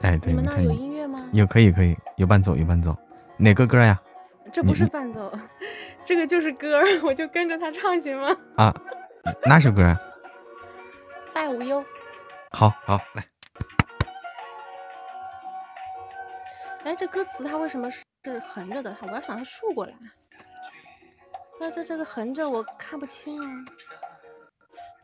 [0.00, 1.28] 哎，对，你们那有音乐吗？
[1.32, 2.96] 有，可以，可以，有伴奏，有伴奏。
[3.36, 4.00] 哪个歌呀？
[4.52, 5.32] 这不是伴奏，
[6.04, 8.36] 这个就是歌， 我就跟着他唱行吗？
[8.56, 8.74] 啊，
[9.46, 10.00] 哪首歌啊？
[11.34, 11.84] 爱无忧，
[12.50, 13.24] 好好来。
[16.84, 18.02] 哎，这歌词它为什么是
[18.40, 18.96] 横着的？
[19.02, 19.92] 我要想它竖过来。
[21.62, 23.64] 那这这个横着我看不清啊。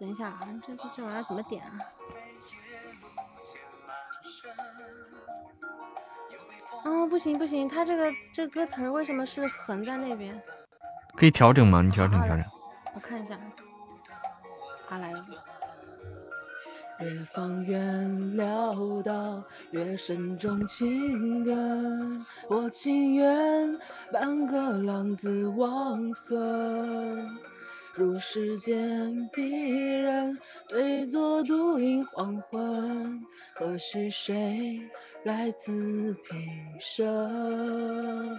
[0.01, 1.79] 等一下啊，这这这玩意儿怎么点啊？
[6.83, 10.43] 啊，不行不行，它这个这歌词儿为什么是横在那边？
[11.17, 11.81] 可以调整吗？
[11.81, 12.45] 你调整调整。
[12.93, 13.39] 我看一下。
[14.89, 15.19] 啊来了。
[17.01, 22.27] 越放远潦倒，越深重情感。
[22.49, 23.79] 我情愿
[24.13, 27.39] 半个浪子忘孙，
[27.95, 30.37] 如世间鄙人，
[30.69, 33.25] 对坐独饮黄昏。
[33.55, 34.81] 何须谁
[35.23, 38.39] 来自平生？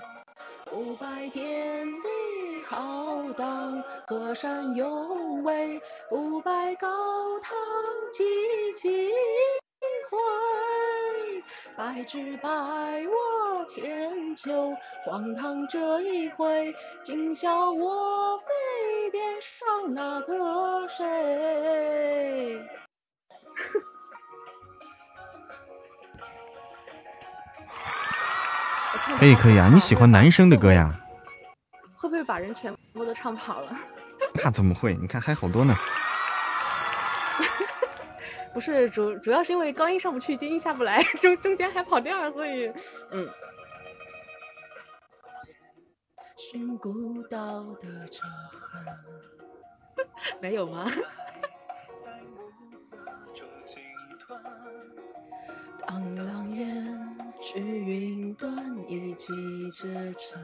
[0.65, 2.07] 不白天地
[2.69, 4.87] 浩荡，河山有
[5.43, 6.87] 为，不拜高
[7.39, 7.57] 堂
[8.13, 8.23] 几
[8.77, 9.09] 经
[10.11, 11.43] 回。
[11.75, 12.47] 白纸白
[13.07, 14.71] 我千秋，
[15.03, 16.71] 荒唐这一回，
[17.03, 22.59] 今宵我非殿上那个谁？
[29.17, 30.98] 可以可以啊，你喜欢男生的歌呀？
[32.29, 33.75] 把人全部都唱跑了？
[34.43, 34.93] 那怎么会？
[34.95, 35.75] 你看还好多呢。
[38.53, 42.71] 不是主主要是因为高音上不去，低音下不来，中中间还跑调，所以
[43.13, 43.27] 嗯。
[46.37, 48.85] 寻孤岛的折痕，
[50.39, 50.85] 没有吗？
[55.87, 58.53] 当狼烟去云端，
[58.87, 59.33] 一骑
[59.71, 60.39] 绝尘，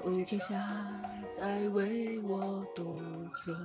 [0.00, 0.86] 普天下
[1.36, 3.00] 再为我独
[3.44, 3.56] 尊。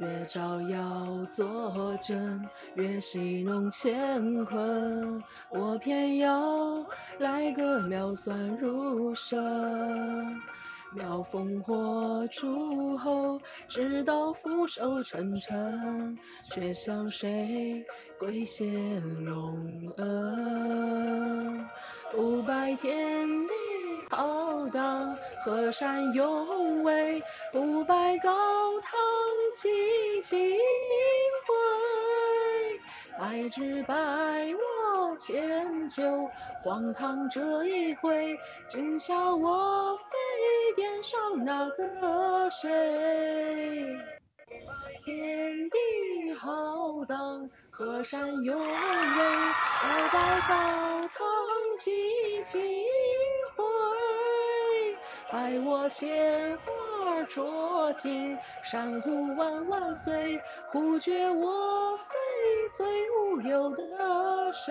[0.00, 6.86] 月照耀作证，月戏弄乾坤，我偏要
[7.18, 9.38] 来个妙算入神。
[10.92, 16.18] 妙烽火诸侯，直到俯首称臣，
[16.50, 17.84] 却向谁
[18.18, 21.64] 跪谢隆恩？
[22.10, 23.52] 不拜天地
[24.10, 27.22] 浩荡，河山永蔚，
[27.52, 28.98] 不拜高堂
[29.54, 30.38] 几经
[31.46, 31.54] 回。
[33.18, 36.28] 白纸白我千秋，
[36.64, 38.36] 荒唐这一回，
[38.68, 40.18] 今宵我非。
[40.76, 43.98] 殿上那个谁？
[45.04, 48.72] 天地浩荡，河山永蔚，
[49.80, 50.54] 不拜高
[51.08, 51.18] 堂
[51.78, 51.90] 几
[52.44, 52.60] 经
[55.30, 55.40] 回。
[55.40, 56.72] 待我鲜花
[57.10, 60.40] 儿捉紧，山谷万万岁，
[60.70, 62.14] 忽觉我非
[62.76, 64.68] 最无忧的谁。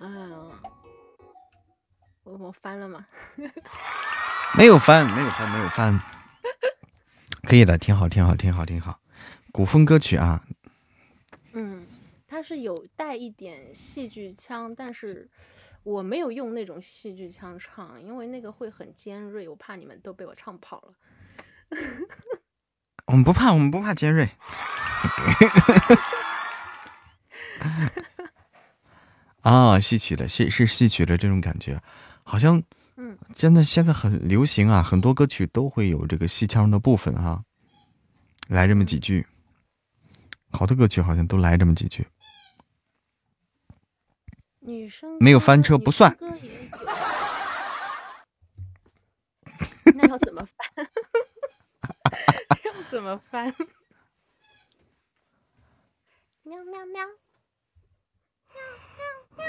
[0.00, 0.50] 嗯，
[2.24, 3.06] 我我翻了吗？
[4.56, 6.00] 没有翻，没有翻，没有翻。
[7.44, 9.00] 可以的，挺好，挺好，挺好，挺好。
[9.50, 10.44] 古风歌曲啊。
[11.52, 11.86] 嗯，
[12.28, 15.28] 它是有带一点戏剧腔，但是
[15.82, 20.94] 我没有用那种戏剧腔唱，因为那个会很尖锐，我怕你们都被我唱跑了。
[23.06, 24.28] 我们不怕，我们不怕尖锐。
[29.40, 31.82] 啊，戏曲的戏是戏曲的这种感觉，
[32.22, 32.62] 好像，
[32.96, 37.42] 嗯，真的现在很流行啊，很多歌曲都会有这个戏腔的部分哈，
[38.48, 39.26] 来这么几句，
[40.52, 42.06] 好多歌曲好像都来这么几句。
[44.62, 46.16] 女生没有翻车不算。
[49.94, 50.56] 那要怎么翻？
[52.64, 53.54] 要怎么翻？
[56.42, 57.04] 喵喵喵。
[58.48, 58.56] 喵
[59.36, 59.44] 喵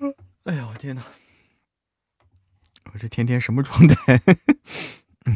[0.00, 1.04] 喵哎呀，我天哪！
[2.92, 4.20] 我这天天什么状态？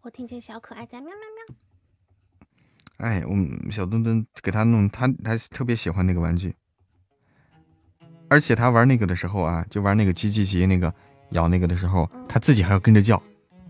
[0.00, 1.54] 我听见小可爱在喵喵喵。
[2.98, 6.54] 哎，我们小墩墩给他弄，他他特别喜欢那个玩具，
[8.28, 10.92] 而且他玩那个的时候啊，就玩那个机器机那个
[11.30, 13.22] 咬那个的时候，他自己还要跟着叫，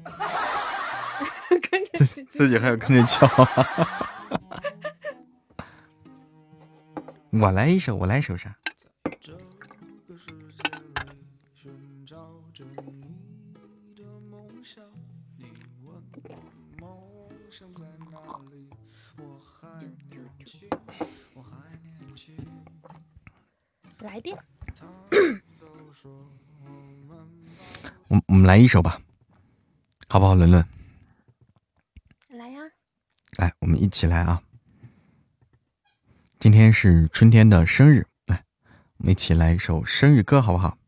[1.71, 3.31] 跟着自己还要跟着叫。
[7.31, 8.57] 我来一首，我来一首啥？
[24.01, 24.37] 来电。
[28.09, 29.01] 我我们来一首吧，
[30.09, 30.65] 好不好，伦伦？
[32.31, 32.61] 来呀！
[33.37, 34.43] 来，我们一起来啊！
[36.39, 38.45] 今天是春天的生日，来，
[38.97, 40.79] 我们一起来一首生日歌，好不好？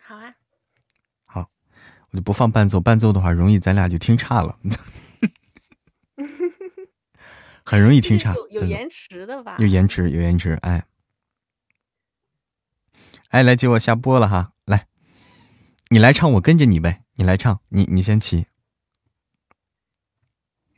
[0.00, 0.34] 好啊。
[1.24, 1.48] 好，
[2.10, 4.58] 我就不放伴奏，伴奏的话容易咱俩就听差了，
[7.64, 8.34] 很容易听差。
[8.50, 9.54] 有延迟的吧？
[9.58, 10.84] 有延迟，有延迟，哎，
[13.32, 14.86] 哎，来接我下播了哈，来，
[15.88, 18.46] 你来唱，我跟着你呗，你来唱，你你先起。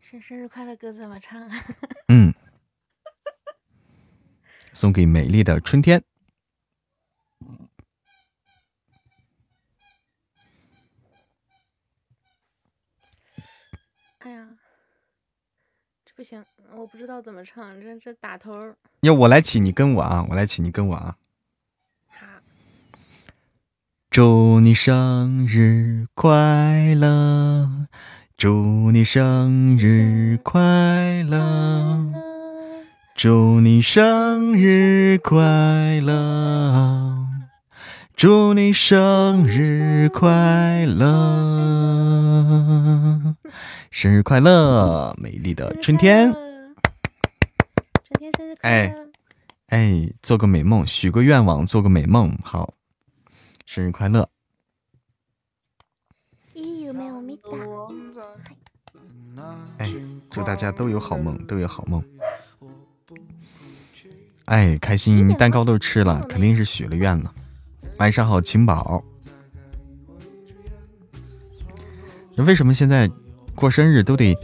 [0.01, 1.65] 生生日快乐歌怎么唱啊？
[2.07, 2.33] 嗯。
[4.73, 6.05] 送给美丽的春天。
[14.19, 14.49] 哎呀，
[16.05, 16.45] 这不行，
[16.77, 18.77] 我不知道怎么唱，这这打头。
[19.01, 21.19] 要我来起，你跟我啊，我来起，你跟我啊。
[24.15, 24.15] 好。
[24.15, 27.69] 祝你生日快乐，
[28.37, 32.13] 祝你生日快乐。
[33.17, 37.27] 祝你生日快乐！
[38.15, 41.05] 祝你生日快乐！
[43.91, 46.33] 生日快乐，美丽的春天！
[46.33, 46.41] 春
[48.21, 48.87] 天生日快乐！
[48.89, 48.95] 哎
[49.69, 52.37] 哎，做个美梦，许个愿望，做个美梦。
[52.45, 52.75] 好，
[53.75, 54.29] 生日快乐！
[56.55, 57.51] 咦，有没有米达？
[59.79, 59.93] 哎，
[60.31, 62.01] 祝大家都有好梦，都有好梦。
[64.45, 65.27] 哎，开心！
[65.35, 67.35] 蛋糕都吃了，肯定是许了愿了。
[67.99, 69.03] 晚上好，晴宝。
[72.37, 73.11] 为什么现在
[73.57, 74.39] 过生日都得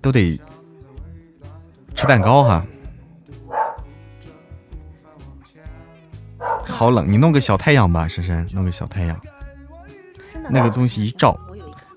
[0.00, 0.36] 都得
[1.94, 2.66] 吃蛋糕哈？
[6.82, 9.16] 好冷，你弄个小太阳吧，珊珊，弄个小太阳。
[10.50, 11.38] 那个东西一照，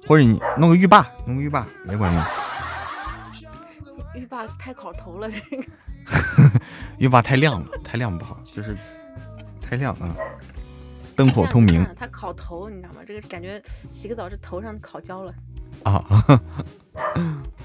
[0.06, 2.24] 或者你弄个浴霸，弄个浴霸没关用。
[4.14, 5.64] 浴霸太烤头了，这个。
[7.00, 8.78] 浴霸太亮了，太亮不好，就是
[9.60, 10.14] 太亮啊！
[11.16, 11.84] 灯火通明。
[11.98, 13.02] 它烤头，你知道吗？
[13.08, 13.60] 这个感觉
[13.90, 15.34] 洗个澡这头上烤焦了。
[15.82, 16.06] 啊！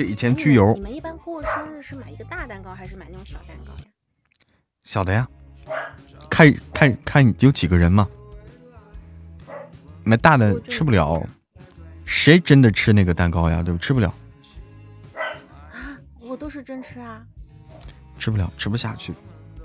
[0.00, 0.72] 这以前焗油。
[0.72, 3.84] 你们一般过生日是买一个大蛋糕，还是买那种小蛋糕呀？
[4.82, 5.28] 小的呀，
[6.30, 8.08] 看看看有几个人嘛。
[10.02, 11.22] 买大的吃不了。
[12.06, 13.62] 谁真的吃那个蛋糕呀？
[13.62, 13.78] 对不？
[13.78, 14.08] 吃不了。
[15.74, 17.22] 啊，我都是真吃啊。
[18.18, 19.12] 吃不了，吃不下去，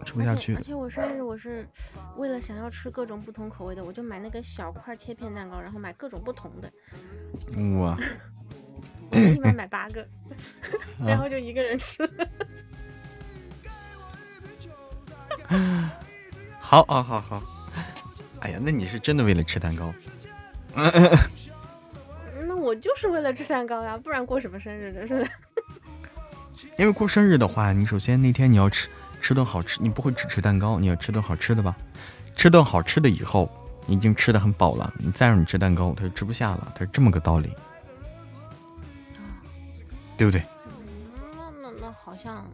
[0.05, 0.53] 吃不下去。
[0.55, 1.65] 而且我生日，我是
[2.17, 6.69] 为了想要吃各种不同口味的，我就买那个小块切片蛋糕，然后买各种不同的。
[7.79, 7.97] 哇！
[9.11, 10.07] 我一买买八个，
[11.05, 12.09] 然后就一个人吃。
[16.59, 17.41] 好啊，好好。
[18.39, 19.93] 哎呀，那你是真的为了吃蛋糕？
[22.47, 25.27] 那我就是为了吃蛋糕呀，不然过什么生日的是？
[26.77, 28.89] 因为过生日的话，你首先那天你要吃
[29.21, 31.75] 吃顿好吃，你不会只吃蛋糕，你要吃顿好吃的吧？
[32.35, 33.49] 吃顿好吃的以后，
[33.85, 37.49] 你已经吃的很饱了，你再让你吃蛋糕，他就吃不下了，他是这么个道理，
[40.17, 40.43] 对不对？
[41.37, 42.45] 那那那好像，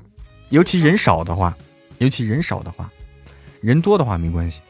[0.49, 1.55] 尤其人少的话，
[1.99, 2.91] 尤其人少的话，
[3.61, 4.61] 人多的话没关系。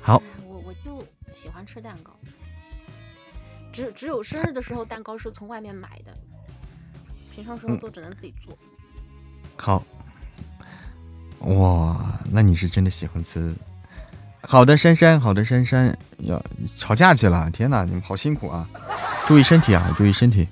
[0.00, 1.04] 好，我我就
[1.34, 2.12] 喜欢吃蛋糕，
[3.72, 6.16] 只只有生日的时候蛋糕是从外面买的，
[7.34, 8.56] 平常时候都只能自己做。
[9.56, 9.84] 好。
[11.40, 13.54] 哇，那你是真的喜欢吃。
[14.42, 16.42] 好的，珊珊，好的，珊珊，要
[16.76, 17.50] 吵架去了。
[17.50, 18.68] 天哪，你们好辛苦啊！
[19.26, 20.46] 注意身体啊，注意身体。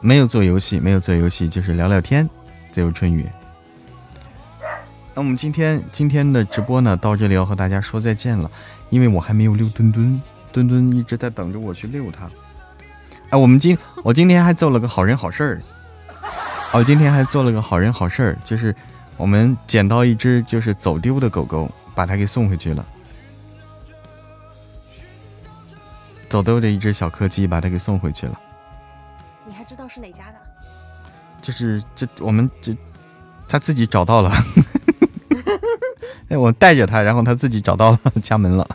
[0.00, 2.28] 没有做游戏，没有做游戏，就是聊聊天。
[2.72, 3.26] 自由春雨。
[5.14, 8.50] 那我们今天今天的直播呢，到这里要和大家说再见了，
[8.90, 10.20] 因为我还没有遛墩墩，
[10.52, 12.28] 墩墩一直在等着我去遛他。
[13.30, 15.62] 哎，我们今我今天还做了个好人好事儿。
[16.72, 18.74] 哦今天还做了个好人好事儿，就是
[19.16, 22.84] 我们捡到一只就是走丢的狗狗，把它给送回去了。
[26.28, 28.40] 走丢的一只小柯基，把它给送回去了。
[29.46, 30.38] 你还知道是哪家的？
[31.40, 32.76] 就是这，我们这
[33.46, 34.32] 他自己找到了。
[36.28, 38.66] 哎，我带着他，然后他自己找到了家门了。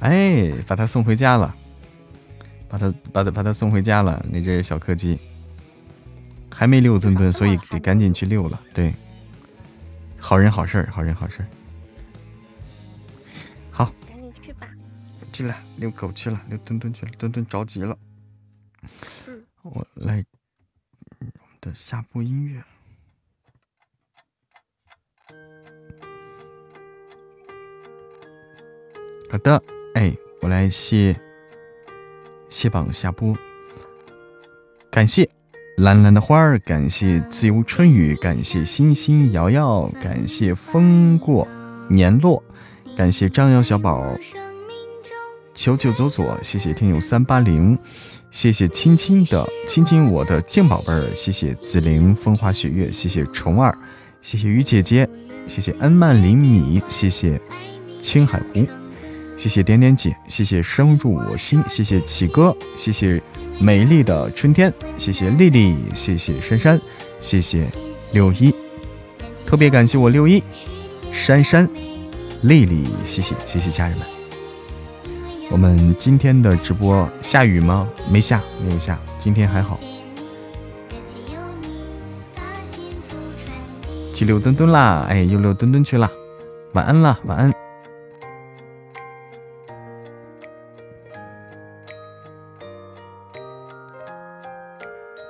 [0.00, 1.54] 哎，把他送回家了，
[2.68, 5.18] 把他把他把他送回家了，那只小柯基。
[6.58, 8.58] 还没遛墩墩，所以得赶紧去遛了。
[8.72, 8.94] 对，
[10.18, 11.48] 好人好事儿，好人好事儿。
[13.70, 14.66] 好，赶紧去吧。
[15.30, 17.12] 去了，遛狗去了，遛墩墩去了。
[17.18, 17.96] 墩墩着急了。
[19.64, 20.24] 我来
[21.18, 22.64] 我们的下播音乐。
[29.30, 29.62] 好的，
[29.94, 31.14] 哎，我来卸
[32.48, 33.36] 卸榜下播，
[34.90, 35.35] 感谢。
[35.76, 41.46] 蓝蓝的花儿，感谢自由春雨，感谢星星瑶瑶，感谢风过
[41.86, 42.42] 年落，
[42.96, 44.02] 感谢张瑶小宝，
[45.54, 47.78] 求求左左，谢谢听友三八零，
[48.30, 53.76] 谢谢亲亲的亲亲我的静宝贝儿，谢谢紫菱风花雪月，谢谢虫儿，
[54.22, 55.06] 谢谢雨姐姐，
[55.46, 57.38] 谢谢恩曼林米，谢谢
[58.00, 58.66] 青海湖，
[59.36, 63.22] 谢谢点点姐，谢谢深入我心，谢谢启哥，谢谢。
[63.58, 66.78] 美丽的春天，谢谢丽丽，谢谢珊珊，
[67.20, 67.66] 谢谢
[68.12, 68.54] 六一，
[69.46, 70.44] 特别感谢我六一、
[71.10, 71.66] 珊珊、
[72.42, 74.06] 丽丽，谢谢谢谢家人们。
[75.50, 77.88] 我们今天的直播下雨吗？
[78.10, 79.80] 没下，没有下，今天还好。
[84.12, 86.10] 去溜墩墩啦，哎，又溜墩墩去了，
[86.74, 87.65] 晚安啦，晚安。